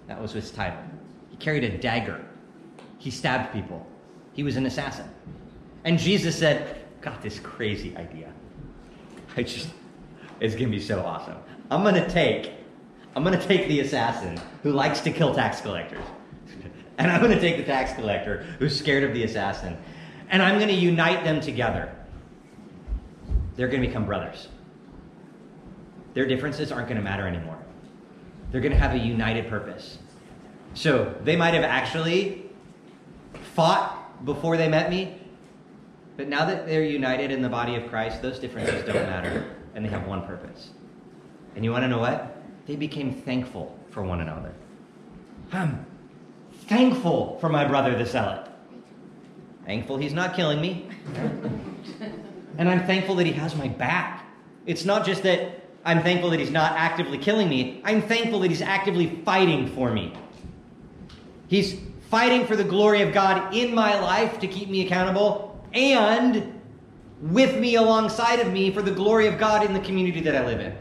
That 0.08 0.22
was 0.22 0.34
his 0.34 0.52
title. 0.52 0.84
He 1.32 1.38
carried 1.38 1.64
a 1.64 1.78
dagger. 1.78 2.24
He 3.00 3.10
stabbed 3.10 3.52
people. 3.52 3.86
He 4.34 4.44
was 4.44 4.58
an 4.58 4.66
assassin. 4.66 5.10
And 5.84 5.98
Jesus 5.98 6.38
said, 6.38 6.82
Got 7.02 7.22
this 7.22 7.40
crazy 7.40 7.96
idea. 7.98 8.32
I 9.38 9.44
just, 9.44 9.70
it's 10.40 10.56
going 10.56 10.72
to 10.72 10.78
be 10.78 10.82
so 10.82 11.02
awesome. 11.02 11.36
I'm 11.70 11.84
going 11.84 11.96
to 11.96 12.10
take, 12.10 12.52
I'm 13.16 13.24
going 13.24 13.38
to 13.40 13.48
take 13.48 13.68
the 13.68 13.80
assassin 13.80 14.40
who 14.64 14.72
likes 14.72 15.00
to 15.02 15.12
kill 15.12 15.34
tax 15.34 15.62
collectors. 15.62 16.06
And 16.98 17.12
I'm 17.12 17.20
going 17.20 17.34
to 17.34 17.42
take 17.42 17.58
the 17.58 17.64
tax 17.64 17.92
collector 17.92 18.44
who's 18.58 18.80
scared 18.80 19.04
of 19.04 19.14
the 19.14 19.26
assassin. 19.26 19.78
And 20.30 20.42
I'm 20.42 20.56
going 20.56 20.70
to 20.70 20.74
unite 20.74 21.26
them 21.26 21.42
together. 21.42 21.94
They're 23.58 23.68
going 23.68 23.82
to 23.82 23.88
become 23.88 24.06
brothers. 24.06 24.48
Their 26.14 26.26
differences 26.26 26.72
aren't 26.72 26.88
going 26.88 26.96
to 26.96 27.04
matter 27.04 27.28
anymore. 27.28 27.58
They're 28.50 28.62
going 28.62 28.72
to 28.72 28.80
have 28.80 28.94
a 28.94 28.98
united 28.98 29.50
purpose. 29.50 29.98
So 30.74 31.14
they 31.26 31.36
might 31.36 31.54
have 31.54 31.66
actually 31.66 32.46
fought 33.54 34.24
before 34.24 34.56
they 34.56 34.70
met 34.70 34.90
me, 34.90 35.20
but 36.16 36.30
now 36.30 36.46
that 36.46 36.66
they're 36.66 36.84
united 36.84 37.32
in 37.32 37.42
the 37.42 37.50
body 37.50 37.76
of 37.76 37.90
Christ, 37.90 38.22
those 38.22 38.40
differences 38.40 38.86
don't 38.86 39.06
matter, 39.06 39.54
and 39.74 39.84
they 39.84 39.90
have 39.90 40.08
one 40.08 40.26
purpose. 40.26 40.70
And 41.56 41.66
you 41.66 41.72
want 41.72 41.84
to 41.84 41.90
know 41.90 42.00
what? 42.00 42.35
They 42.68 42.76
became 42.76 43.14
thankful 43.14 43.78
for 43.92 44.04
one 44.04 44.22
another. 44.22 44.54
I'm 45.52 45.86
thankful 46.68 47.38
for 47.40 47.50
my 47.50 47.66
brother 47.66 47.96
the 47.96 48.06
zealot. 48.06 48.50
Thankful 49.66 49.98
he's 49.98 50.14
not 50.14 50.36
killing 50.36 50.62
me. 50.62 50.90
and 52.58 52.70
I'm 52.70 52.86
thankful 52.86 53.16
that 53.16 53.26
he 53.26 53.34
has 53.34 53.56
my 53.56 53.68
back. 53.68 54.26
It's 54.66 54.86
not 54.86 55.06
just 55.06 55.24
that 55.24 55.62
I'm 55.84 56.02
thankful 56.02 56.32
that 56.32 56.40
he's 56.40 56.52
not 56.52 56.74
actively 56.74 57.18
killing 57.18 57.48
me. 57.48 57.82
I'm 57.84 58.02
thankful 58.02 58.40
that 58.40 58.50
he's 58.50 58.62
actively 58.62 59.22
fighting 59.24 59.68
for 59.68 59.92
me. 59.92 60.14
He's 61.48 61.80
fighting 62.10 62.48
for 62.48 62.56
the 62.56 62.64
glory 62.64 63.02
of 63.02 63.14
God 63.14 63.54
in 63.54 63.76
my 63.76 64.00
life 64.00 64.40
to 64.40 64.48
keep 64.48 64.70
me 64.70 64.86
accountable 64.86 65.64
and 65.74 66.60
with 67.22 67.60
me 67.60 67.76
alongside 67.76 68.40
of 68.40 68.52
me 68.52 68.72
for 68.72 68.82
the 68.82 68.92
glory 68.92 69.28
of 69.28 69.38
God 69.38 69.64
in 69.64 69.74
the 69.74 69.80
community 69.80 70.22
that 70.22 70.36
I 70.36 70.46
live 70.46 70.60
in. 70.60 70.76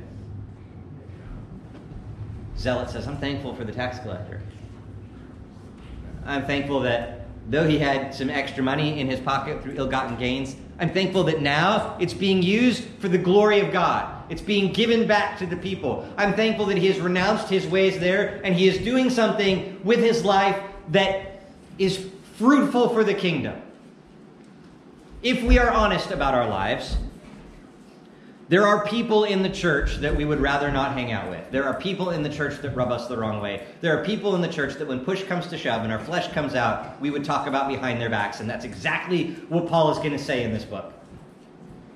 Zealot 2.65 2.91
says, 2.91 3.07
I'm 3.07 3.19
thankful 3.19 3.55
for 3.55 3.65
the 3.65 3.73
tax 3.73 3.99
collector. 3.99 4.41
I'm 6.25 6.47
thankful 6.47 6.81
that 6.81 7.27
though 7.51 7.69
he 7.69 7.79
had 7.79 8.15
some 8.15 8.31
extra 8.31 8.65
money 8.65 8.99
in 8.99 9.07
his 9.07 9.21
pocket 9.21 9.63
through 9.63 9.75
ill 9.77 9.87
gotten 9.87 10.17
gains, 10.17 10.57
I'm 10.81 10.91
thankful 10.91 11.25
that 11.25 11.43
now 11.43 11.97
it's 12.01 12.15
being 12.15 12.43
used 12.43 12.85
for 12.99 13.09
the 13.09 13.19
glory 13.19 13.61
of 13.61 13.71
God. 13.71 14.11
It's 14.31 14.41
being 14.41 14.73
given 14.73 15.07
back 15.07 15.39
to 15.41 15.47
the 15.47 15.57
people. 15.57 16.09
I'm 16.17 16.35
thankful 16.35 16.67
that 16.67 16.79
he 16.79 16.89
has 16.89 16.99
renounced 16.99 17.51
his 17.51 17.67
ways 17.67 18.01
there 18.01 18.41
and 18.43 18.55
he 18.55 18.67
is 18.67 18.79
doing 18.79 19.11
something 19.11 19.79
with 19.85 20.01
his 20.01 20.25
life 20.25 20.59
that 20.89 21.43
is 21.79 22.09
fruitful 22.39 22.89
for 22.89 23.05
the 23.05 23.15
kingdom 23.15 23.61
if 25.25 25.43
we 25.43 25.59
are 25.59 25.71
honest 25.71 26.11
about 26.11 26.35
our 26.35 26.47
lives, 26.47 26.99
there 28.49 28.67
are 28.67 28.87
people 28.87 29.25
in 29.25 29.43
the 29.43 29.49
church 29.49 29.97
that 29.97 30.15
we 30.15 30.25
would 30.25 30.41
rather 30.41 30.71
not 30.71 30.93
hang 30.93 31.13
out 31.13 31.31
with. 31.31 31.51
There 31.51 31.65
are 31.65 31.75
people 31.75 32.11
in 32.11 32.23
the 32.23 32.29
church 32.29 32.61
that 32.61 32.77
rub 32.77 32.91
us 32.91 33.07
the 33.07 33.17
wrong 33.17 33.41
way. 33.41 33.67
There 33.81 33.99
are 33.99 34.05
people 34.05 34.35
in 34.35 34.43
the 34.43 34.49
church 34.49 34.75
that 34.75 34.87
when 34.87 35.01
push 35.01 35.23
comes 35.25 35.47
to 35.47 35.57
shove 35.57 35.83
and 35.83 35.93
our 35.93 35.99
flesh 35.99 36.31
comes 36.33 36.55
out, 36.55 37.01
we 37.01 37.11
would 37.11 37.25
talk 37.25 37.47
about 37.47 37.69
behind 37.69 38.01
their 38.01 38.11
backs. 38.11 38.41
And 38.41 38.51
that's 38.51 38.67
exactly 38.67 39.33
what 39.49 39.67
Paul 39.67 39.91
is 39.93 39.99
going 39.99 40.13
to 40.13 40.19
say 40.19 40.45
in 40.45 40.53
this 40.53 40.65
book. 40.65 40.93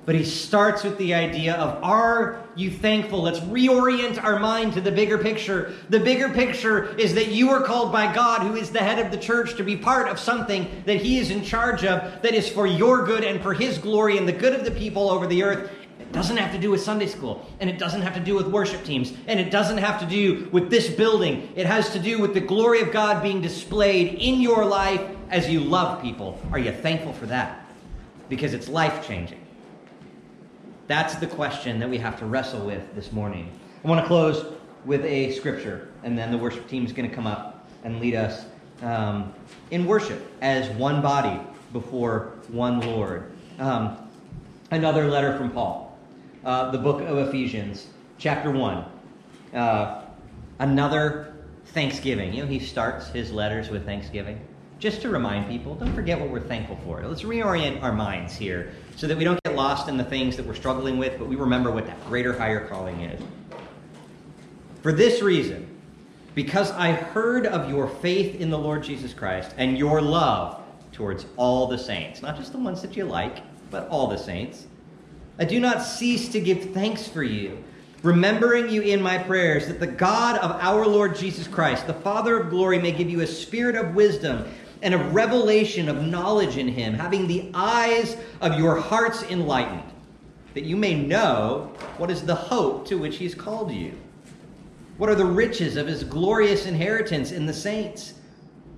But 0.09 0.15
he 0.15 0.25
starts 0.25 0.85
with 0.85 0.97
the 0.97 1.13
idea 1.13 1.55
of 1.57 1.85
are 1.85 2.43
you 2.57 2.71
thankful? 2.71 3.21
Let's 3.21 3.41
reorient 3.41 4.25
our 4.25 4.39
mind 4.39 4.73
to 4.73 4.81
the 4.81 4.91
bigger 4.91 5.19
picture. 5.19 5.75
The 5.91 6.01
bigger 6.01 6.31
picture 6.31 6.97
is 6.97 7.13
that 7.13 7.29
you 7.29 7.51
are 7.51 7.61
called 7.63 7.93
by 7.93 8.15
God, 8.15 8.41
who 8.41 8.57
is 8.57 8.71
the 8.71 8.79
head 8.79 8.99
of 8.99 9.13
the 9.13 9.19
church, 9.19 9.55
to 9.57 9.63
be 9.63 9.77
part 9.77 10.09
of 10.09 10.19
something 10.19 10.83
that 10.87 10.97
he 10.97 11.19
is 11.19 11.31
in 11.31 11.45
charge 11.45 11.85
of 11.85 12.23
that 12.23 12.33
is 12.33 12.49
for 12.49 12.67
your 12.67 13.05
good 13.05 13.23
and 13.23 13.43
for 13.43 13.53
his 13.53 13.77
glory 13.77 14.17
and 14.17 14.27
the 14.27 14.33
good 14.33 14.55
of 14.55 14.65
the 14.65 14.71
people 14.71 15.11
over 15.11 15.27
the 15.27 15.43
earth. 15.43 15.71
Doesn't 16.13 16.39
have 16.39 16.53
to 16.53 16.59
do 16.59 16.71
with 16.71 16.81
Sunday 16.81 17.07
school, 17.07 17.47
and 17.61 17.69
it 17.69 17.79
doesn't 17.79 18.01
have 18.03 18.15
to 18.15 18.21
do 18.21 18.35
with 18.35 18.47
worship 18.47 18.83
teams, 18.85 19.13
and 19.27 19.39
it 19.39 19.51
doesn't 19.51 19.79
have 19.79 20.01
to 20.01 20.07
do 20.07 20.49
with 20.53 20.71
this 20.71 20.89
building. 20.89 21.53
It 21.55 21.67
has 21.67 21.91
to 21.91 21.99
do 21.99 22.19
with 22.19 22.33
the 22.33 22.41
glory 22.41 22.81
of 22.81 22.93
God 22.93 23.23
being 23.23 23.43
displayed 23.43 24.15
in 24.15 24.41
your 24.41 24.65
life 24.65 25.03
as 25.31 25.51
you 25.51 25.61
love 25.61 26.01
people. 26.03 26.41
Are 26.51 26.59
you 26.59 26.73
thankful 26.73 27.13
for 27.13 27.27
that? 27.27 27.67
Because 28.29 28.55
it's 28.55 28.69
life 28.69 29.07
changing. 29.07 29.41
That's 30.87 31.17
the 31.17 31.27
question 31.27 31.79
that 31.81 31.91
we 31.91 31.99
have 31.99 32.19
to 32.21 32.25
wrestle 32.25 32.65
with 32.65 32.95
this 32.95 33.13
morning. 33.13 33.53
I 33.85 33.89
want 33.89 34.01
to 34.01 34.07
close 34.07 34.55
with 34.87 35.05
a 35.05 35.33
scripture, 35.33 35.89
and 36.03 36.17
then 36.17 36.31
the 36.31 36.39
worship 36.39 36.67
team 36.67 36.87
is 36.87 36.93
going 36.93 37.09
to 37.09 37.15
come 37.15 37.27
up 37.27 37.69
and 37.85 38.01
lead 38.01 38.15
us 38.15 38.47
um, 38.83 39.35
in 39.71 39.85
worship 39.85 40.27
as 40.41 40.71
one 40.77 41.03
body 41.03 41.39
before 41.73 42.33
one 42.49 42.81
Lord. 42.81 43.31
Um, 43.59 43.99
another 44.71 45.09
letter 45.09 45.37
from 45.37 45.51
Paul, 45.51 45.88
uh, 46.45 46.71
the 46.71 46.79
book 46.79 47.01
of 47.01 47.19
Ephesians, 47.29 47.87
chapter 48.19 48.51
1. 48.51 48.85
Uh, 49.55 50.03
another 50.59 51.35
thanksgiving. 51.67 52.33
You 52.33 52.43
know, 52.43 52.49
he 52.49 52.59
starts 52.59 53.09
his 53.09 53.33
letters 53.33 53.71
with 53.71 53.85
thanksgiving. 53.85 54.41
Just 54.79 55.03
to 55.03 55.09
remind 55.09 55.49
people, 55.49 55.75
don't 55.75 55.95
forget 55.95 56.21
what 56.21 56.31
we're 56.31 56.41
thankful 56.41 56.79
for. 56.85 57.05
Let's 57.05 57.23
reorient 57.23 57.83
our 57.83 57.93
minds 57.93 58.37
here 58.37 58.73
so 58.97 59.07
that 59.09 59.19
we 59.19 59.25
don't 59.25 59.43
get 59.43 59.57
lost 59.57 59.89
in 59.89 59.97
the 59.97 60.05
things 60.05 60.37
that 60.37 60.47
we're 60.47 60.55
struggling 60.55 60.99
with, 60.99 61.19
but 61.19 61.27
we 61.27 61.37
remember 61.37 61.71
what 61.71 61.87
that 61.87 62.05
greater, 62.07 62.37
higher 62.37 62.67
calling 62.67 63.01
is. 63.01 63.21
For 64.83 64.93
this 64.93 65.21
reason, 65.21 65.67
because 66.37 66.71
I 66.71 66.93
heard 66.93 67.47
of 67.47 67.69
your 67.69 67.89
faith 67.89 68.41
in 68.41 68.51
the 68.51 68.59
Lord 68.59 68.85
Jesus 68.85 69.13
Christ 69.13 69.53
and 69.57 69.77
your 69.77 70.01
love 70.01 70.61
towards 70.93 71.27
all 71.37 71.67
the 71.67 71.79
saints, 71.79 72.23
not 72.23 72.37
just 72.37 72.53
the 72.53 72.59
ones 72.59 72.81
that 72.83 72.97
you 72.97 73.05
like, 73.05 73.43
but 73.71 73.89
all 73.89 74.07
the 74.07 74.17
saints. 74.17 74.67
I 75.39 75.45
do 75.45 75.61
not 75.61 75.83
cease 75.83 76.29
to 76.31 76.41
give 76.41 76.71
thanks 76.71 77.07
for 77.07 77.23
you, 77.23 77.63
remembering 78.03 78.69
you 78.69 78.83
in 78.83 79.01
my 79.01 79.19
prayers, 79.19 79.67
that 79.69 79.81
the 79.81 79.87
God 79.87 80.39
of 80.39 80.51
our 80.61 80.87
Lord 80.87 81.17
Jesus 81.17 81.47
Christ, 81.47 81.87
the 81.87 81.95
Father 81.95 82.41
of 82.41 82.51
glory, 82.51 82.79
may 82.79 82.93
give 82.93 83.11
you 83.11 83.21
a 83.21 83.27
spirit 83.27 83.77
of 83.77 83.95
wisdom 83.95 84.45
and 84.83 84.95
a 84.95 84.99
revelation 84.99 85.89
of 85.89 86.07
knowledge 86.07 86.57
in 86.57 86.69
him, 86.69 86.95
having 86.95 87.27
the 87.27 87.51
eyes 87.55 88.17
of 88.41 88.59
your 88.59 88.77
hearts 88.77 89.23
enlightened, 89.25 89.91
that 90.55 90.65
you 90.65 90.77
may 90.77 90.95
know 90.95 91.73
what 91.97 92.11
is 92.11 92.23
the 92.23 92.35
hope 92.35 92.87
to 92.87 92.97
which 92.97 93.17
he 93.17 93.25
has 93.25 93.35
called 93.35 93.73
you 93.73 93.93
what 94.99 95.09
are 95.09 95.15
the 95.15 95.25
riches 95.25 95.77
of 95.77 95.87
his 95.87 96.03
glorious 96.03 96.67
inheritance 96.67 97.31
in 97.31 97.47
the 97.47 97.53
saints? 97.53 98.15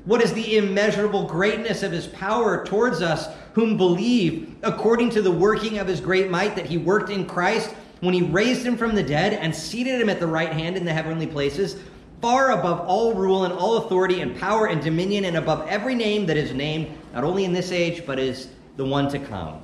What 0.04 0.22
is 0.22 0.32
the 0.32 0.56
immeasurable 0.56 1.24
greatness 1.24 1.82
of 1.82 1.92
his 1.92 2.06
power 2.06 2.64
towards 2.64 3.02
us 3.02 3.28
whom 3.52 3.76
believe, 3.76 4.56
according 4.62 5.10
to 5.10 5.22
the 5.22 5.30
working 5.30 5.78
of 5.78 5.86
his 5.86 6.00
great 6.00 6.30
might 6.30 6.56
that 6.56 6.66
he 6.66 6.78
worked 6.78 7.10
in 7.10 7.26
Christ 7.26 7.74
when 8.00 8.14
he 8.14 8.22
raised 8.22 8.64
him 8.64 8.78
from 8.78 8.94
the 8.94 9.02
dead 9.02 9.34
and 9.34 9.54
seated 9.54 10.00
him 10.00 10.08
at 10.08 10.18
the 10.18 10.26
right 10.26 10.52
hand 10.52 10.76
in 10.76 10.86
the 10.86 10.92
heavenly 10.92 11.26
places, 11.26 11.76
far 12.22 12.52
above 12.52 12.80
all 12.80 13.12
rule 13.12 13.44
and 13.44 13.52
all 13.52 13.78
authority 13.78 14.22
and 14.22 14.38
power 14.38 14.68
and 14.68 14.82
dominion, 14.82 15.26
and 15.26 15.36
above 15.36 15.68
every 15.68 15.94
name 15.94 16.24
that 16.26 16.36
is 16.36 16.54
named, 16.54 16.88
not 17.12 17.24
only 17.24 17.44
in 17.44 17.52
this 17.52 17.70
age, 17.70 18.06
but 18.06 18.18
is 18.18 18.48
the 18.76 18.84
one 18.84 19.08
to 19.10 19.18
come. 19.18 19.60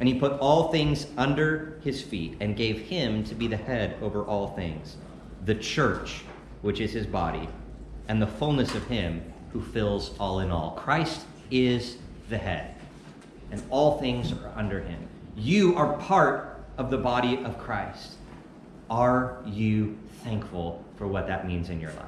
And 0.00 0.08
he 0.08 0.14
put 0.14 0.32
all 0.40 0.72
things 0.72 1.06
under 1.16 1.78
his 1.84 2.02
feet 2.02 2.36
and 2.40 2.56
gave 2.56 2.80
him 2.80 3.22
to 3.24 3.34
be 3.36 3.46
the 3.46 3.56
head 3.56 3.96
over 4.02 4.24
all 4.24 4.48
things 4.48 4.96
the 5.46 5.54
church, 5.54 6.22
which 6.60 6.80
is 6.80 6.92
his 6.92 7.06
body, 7.06 7.48
and 8.08 8.20
the 8.20 8.26
fullness 8.26 8.74
of 8.74 8.86
him 8.88 9.22
who 9.52 9.60
fills 9.60 10.16
all 10.18 10.40
in 10.40 10.50
all. 10.50 10.72
Christ 10.72 11.26
is 11.50 11.96
the 12.28 12.38
head, 12.38 12.74
and 13.50 13.62
all 13.70 13.98
things 13.98 14.32
are 14.32 14.52
under 14.54 14.80
him. 14.80 15.08
You 15.36 15.76
are 15.76 15.94
part 15.98 16.62
of 16.78 16.90
the 16.90 16.98
body 16.98 17.42
of 17.44 17.58
Christ. 17.58 18.12
Are 18.88 19.38
you 19.46 19.98
thankful 20.22 20.84
for 20.96 21.06
what 21.06 21.26
that 21.26 21.46
means 21.46 21.70
in 21.70 21.80
your 21.80 21.92
life? 21.92 22.06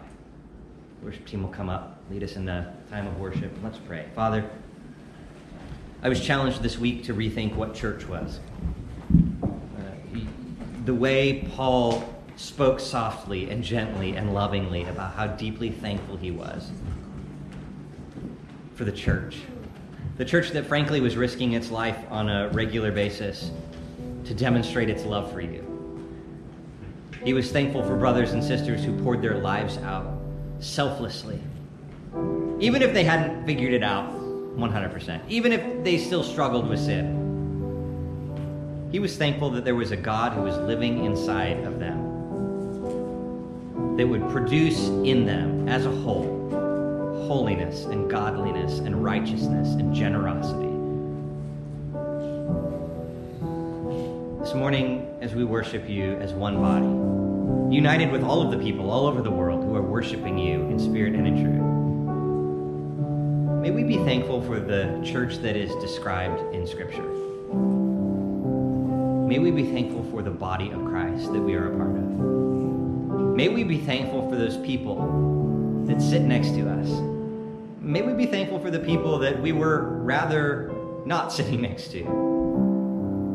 The 1.00 1.06
worship 1.06 1.26
team 1.26 1.42
will 1.42 1.50
come 1.50 1.68
up, 1.68 1.98
lead 2.10 2.22
us 2.22 2.36
in 2.36 2.44
the 2.44 2.72
time 2.90 3.06
of 3.06 3.18
worship. 3.18 3.52
Let's 3.62 3.78
pray. 3.78 4.06
Father, 4.14 4.48
I 6.02 6.08
was 6.08 6.20
challenged 6.20 6.62
this 6.62 6.78
week 6.78 7.04
to 7.04 7.14
rethink 7.14 7.54
what 7.54 7.74
church 7.74 8.06
was. 8.06 8.40
Uh, 9.42 9.48
the 10.84 10.94
way 10.94 11.48
Paul 11.54 12.08
spoke 12.36 12.80
softly 12.80 13.50
and 13.50 13.62
gently 13.62 14.16
and 14.16 14.34
lovingly 14.34 14.84
about 14.84 15.14
how 15.14 15.28
deeply 15.28 15.70
thankful 15.70 16.16
he 16.16 16.30
was 16.30 16.70
for 18.74 18.84
the 18.84 18.92
church. 18.92 19.38
The 20.16 20.24
church 20.24 20.50
that, 20.50 20.66
frankly, 20.66 21.00
was 21.00 21.16
risking 21.16 21.52
its 21.52 21.70
life 21.70 21.98
on 22.10 22.28
a 22.28 22.48
regular 22.50 22.92
basis 22.92 23.50
to 24.24 24.34
demonstrate 24.34 24.90
its 24.90 25.04
love 25.04 25.32
for 25.32 25.40
you. 25.40 25.68
He 27.24 27.32
was 27.34 27.50
thankful 27.52 27.82
for 27.84 27.96
brothers 27.96 28.32
and 28.32 28.42
sisters 28.42 28.84
who 28.84 29.00
poured 29.02 29.22
their 29.22 29.36
lives 29.36 29.78
out 29.78 30.20
selflessly, 30.60 31.40
even 32.60 32.82
if 32.82 32.92
they 32.92 33.04
hadn't 33.04 33.46
figured 33.46 33.72
it 33.72 33.82
out 33.82 34.12
100%, 34.56 35.20
even 35.28 35.52
if 35.52 35.84
they 35.84 35.98
still 35.98 36.22
struggled 36.22 36.68
with 36.68 36.80
sin. 36.80 37.20
He 38.90 38.98
was 38.98 39.16
thankful 39.16 39.50
that 39.50 39.64
there 39.64 39.74
was 39.74 39.90
a 39.92 39.96
God 39.96 40.32
who 40.32 40.42
was 40.42 40.56
living 40.58 41.04
inside 41.04 41.64
of 41.64 41.78
them 41.78 42.10
that 43.96 44.06
would 44.06 44.28
produce 44.30 44.88
in 44.88 45.24
them 45.24 45.68
as 45.68 45.86
a 45.86 45.90
whole 45.90 46.31
holiness 47.32 47.86
and 47.86 48.10
godliness 48.10 48.80
and 48.80 49.02
righteousness 49.02 49.68
and 49.68 49.94
generosity. 49.94 50.68
This 54.44 54.52
morning, 54.52 55.16
as 55.22 55.34
we 55.34 55.42
worship 55.42 55.88
you 55.88 56.12
as 56.16 56.34
one 56.34 56.60
body, 56.60 57.74
united 57.74 58.12
with 58.12 58.22
all 58.22 58.42
of 58.42 58.50
the 58.50 58.58
people 58.62 58.90
all 58.90 59.06
over 59.06 59.22
the 59.22 59.30
world 59.30 59.64
who 59.64 59.74
are 59.74 59.80
worshiping 59.80 60.36
you 60.36 60.60
in 60.68 60.78
spirit 60.78 61.14
and 61.14 61.26
in 61.26 61.42
truth, 61.42 61.62
may 63.62 63.70
we 63.70 63.82
be 63.82 63.96
thankful 64.04 64.42
for 64.42 64.60
the 64.60 65.00
church 65.02 65.36
that 65.38 65.56
is 65.56 65.74
described 65.76 66.54
in 66.54 66.66
Scripture. 66.66 67.08
May 69.26 69.38
we 69.38 69.50
be 69.50 69.72
thankful 69.72 70.04
for 70.10 70.20
the 70.20 70.30
body 70.30 70.70
of 70.70 70.84
Christ 70.84 71.32
that 71.32 71.40
we 71.40 71.54
are 71.54 71.72
a 71.72 71.76
part 71.78 71.96
of. 71.96 72.02
May 73.34 73.48
we 73.48 73.64
be 73.64 73.78
thankful 73.78 74.28
for 74.28 74.36
those 74.36 74.58
people 74.58 75.86
that 75.86 76.02
sit 76.02 76.20
next 76.20 76.50
to 76.50 76.68
us. 76.68 77.11
May 77.82 78.02
we 78.02 78.12
be 78.12 78.26
thankful 78.26 78.60
for 78.60 78.70
the 78.70 78.78
people 78.78 79.18
that 79.18 79.42
we 79.42 79.50
were 79.50 79.98
rather 80.02 80.72
not 81.04 81.32
sitting 81.32 81.62
next 81.62 81.90
to, 81.90 82.04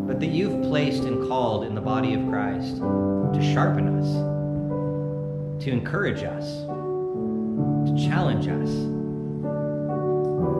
but 0.07 0.21
that 0.21 0.27
you've 0.27 0.63
placed 0.63 1.03
and 1.03 1.27
called 1.27 1.65
in 1.65 1.75
the 1.75 1.81
body 1.81 2.13
of 2.13 2.25
Christ 2.29 2.77
to 2.77 3.53
sharpen 3.53 3.99
us, 3.99 5.65
to 5.65 5.69
encourage 5.69 6.23
us, 6.23 6.45
to 7.89 8.07
challenge 8.07 8.47
us, 8.47 8.69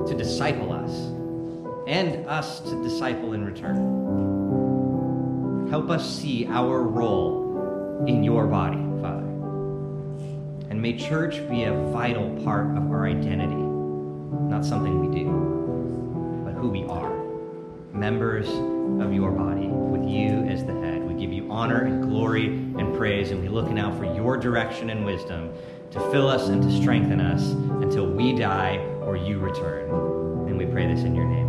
to 0.10 0.18
disciple 0.18 0.74
us, 0.74 0.92
and 1.88 2.28
us 2.28 2.60
to 2.60 2.84
disciple 2.84 3.32
in 3.32 3.46
return. 3.46 3.78
Help 5.70 5.90
us 5.90 6.20
see 6.20 6.46
our 6.48 6.82
role 6.82 8.04
in 8.06 8.22
your 8.22 8.48
body. 8.48 8.84
Father. 9.02 9.28
And 10.70 10.82
may 10.82 10.98
church 10.98 11.48
be 11.50 11.64
a 11.64 11.74
vital 11.92 12.30
part 12.44 12.76
of 12.76 12.92
our 12.92 13.08
identity, 13.08 13.67
not 14.42 14.66
something 14.66 15.00
we 15.00 15.24
do, 15.24 15.30
but 16.46 16.54
who 16.54 16.70
we 16.70 16.84
are. 16.86 17.14
Members 17.94 18.48
of 19.02 19.14
your 19.14 19.32
body, 19.32 19.68
with 19.68 20.08
you 20.08 20.46
as 20.46 20.64
the 20.66 20.74
head. 20.82 21.04
We 21.04 21.14
give 21.14 21.34
you 21.34 21.52
honor 21.52 21.84
and 21.84 22.10
glory 22.10 22.48
and 22.48 22.96
praise, 22.96 23.32
and 23.32 23.42
we 23.42 23.50
look 23.50 23.70
now 23.70 23.96
for 23.98 24.06
your 24.06 24.38
direction 24.38 24.90
and 24.90 25.06
wisdom 25.06 25.52
to 25.92 26.00
fill 26.12 26.28
us 26.28 26.50
and 26.50 26.62
to 26.62 26.72
strengthen 26.82 27.20
us 27.20 27.52
until 27.82 28.06
we 28.06 28.34
die 28.36 28.78
or 29.02 29.16
you 29.16 29.40
return. 29.40 29.90
And 30.48 30.58
we 30.58 30.66
pray 30.66 30.88
this 30.88 31.04
in 31.04 31.16
your 31.16 31.26
name. 31.26 31.47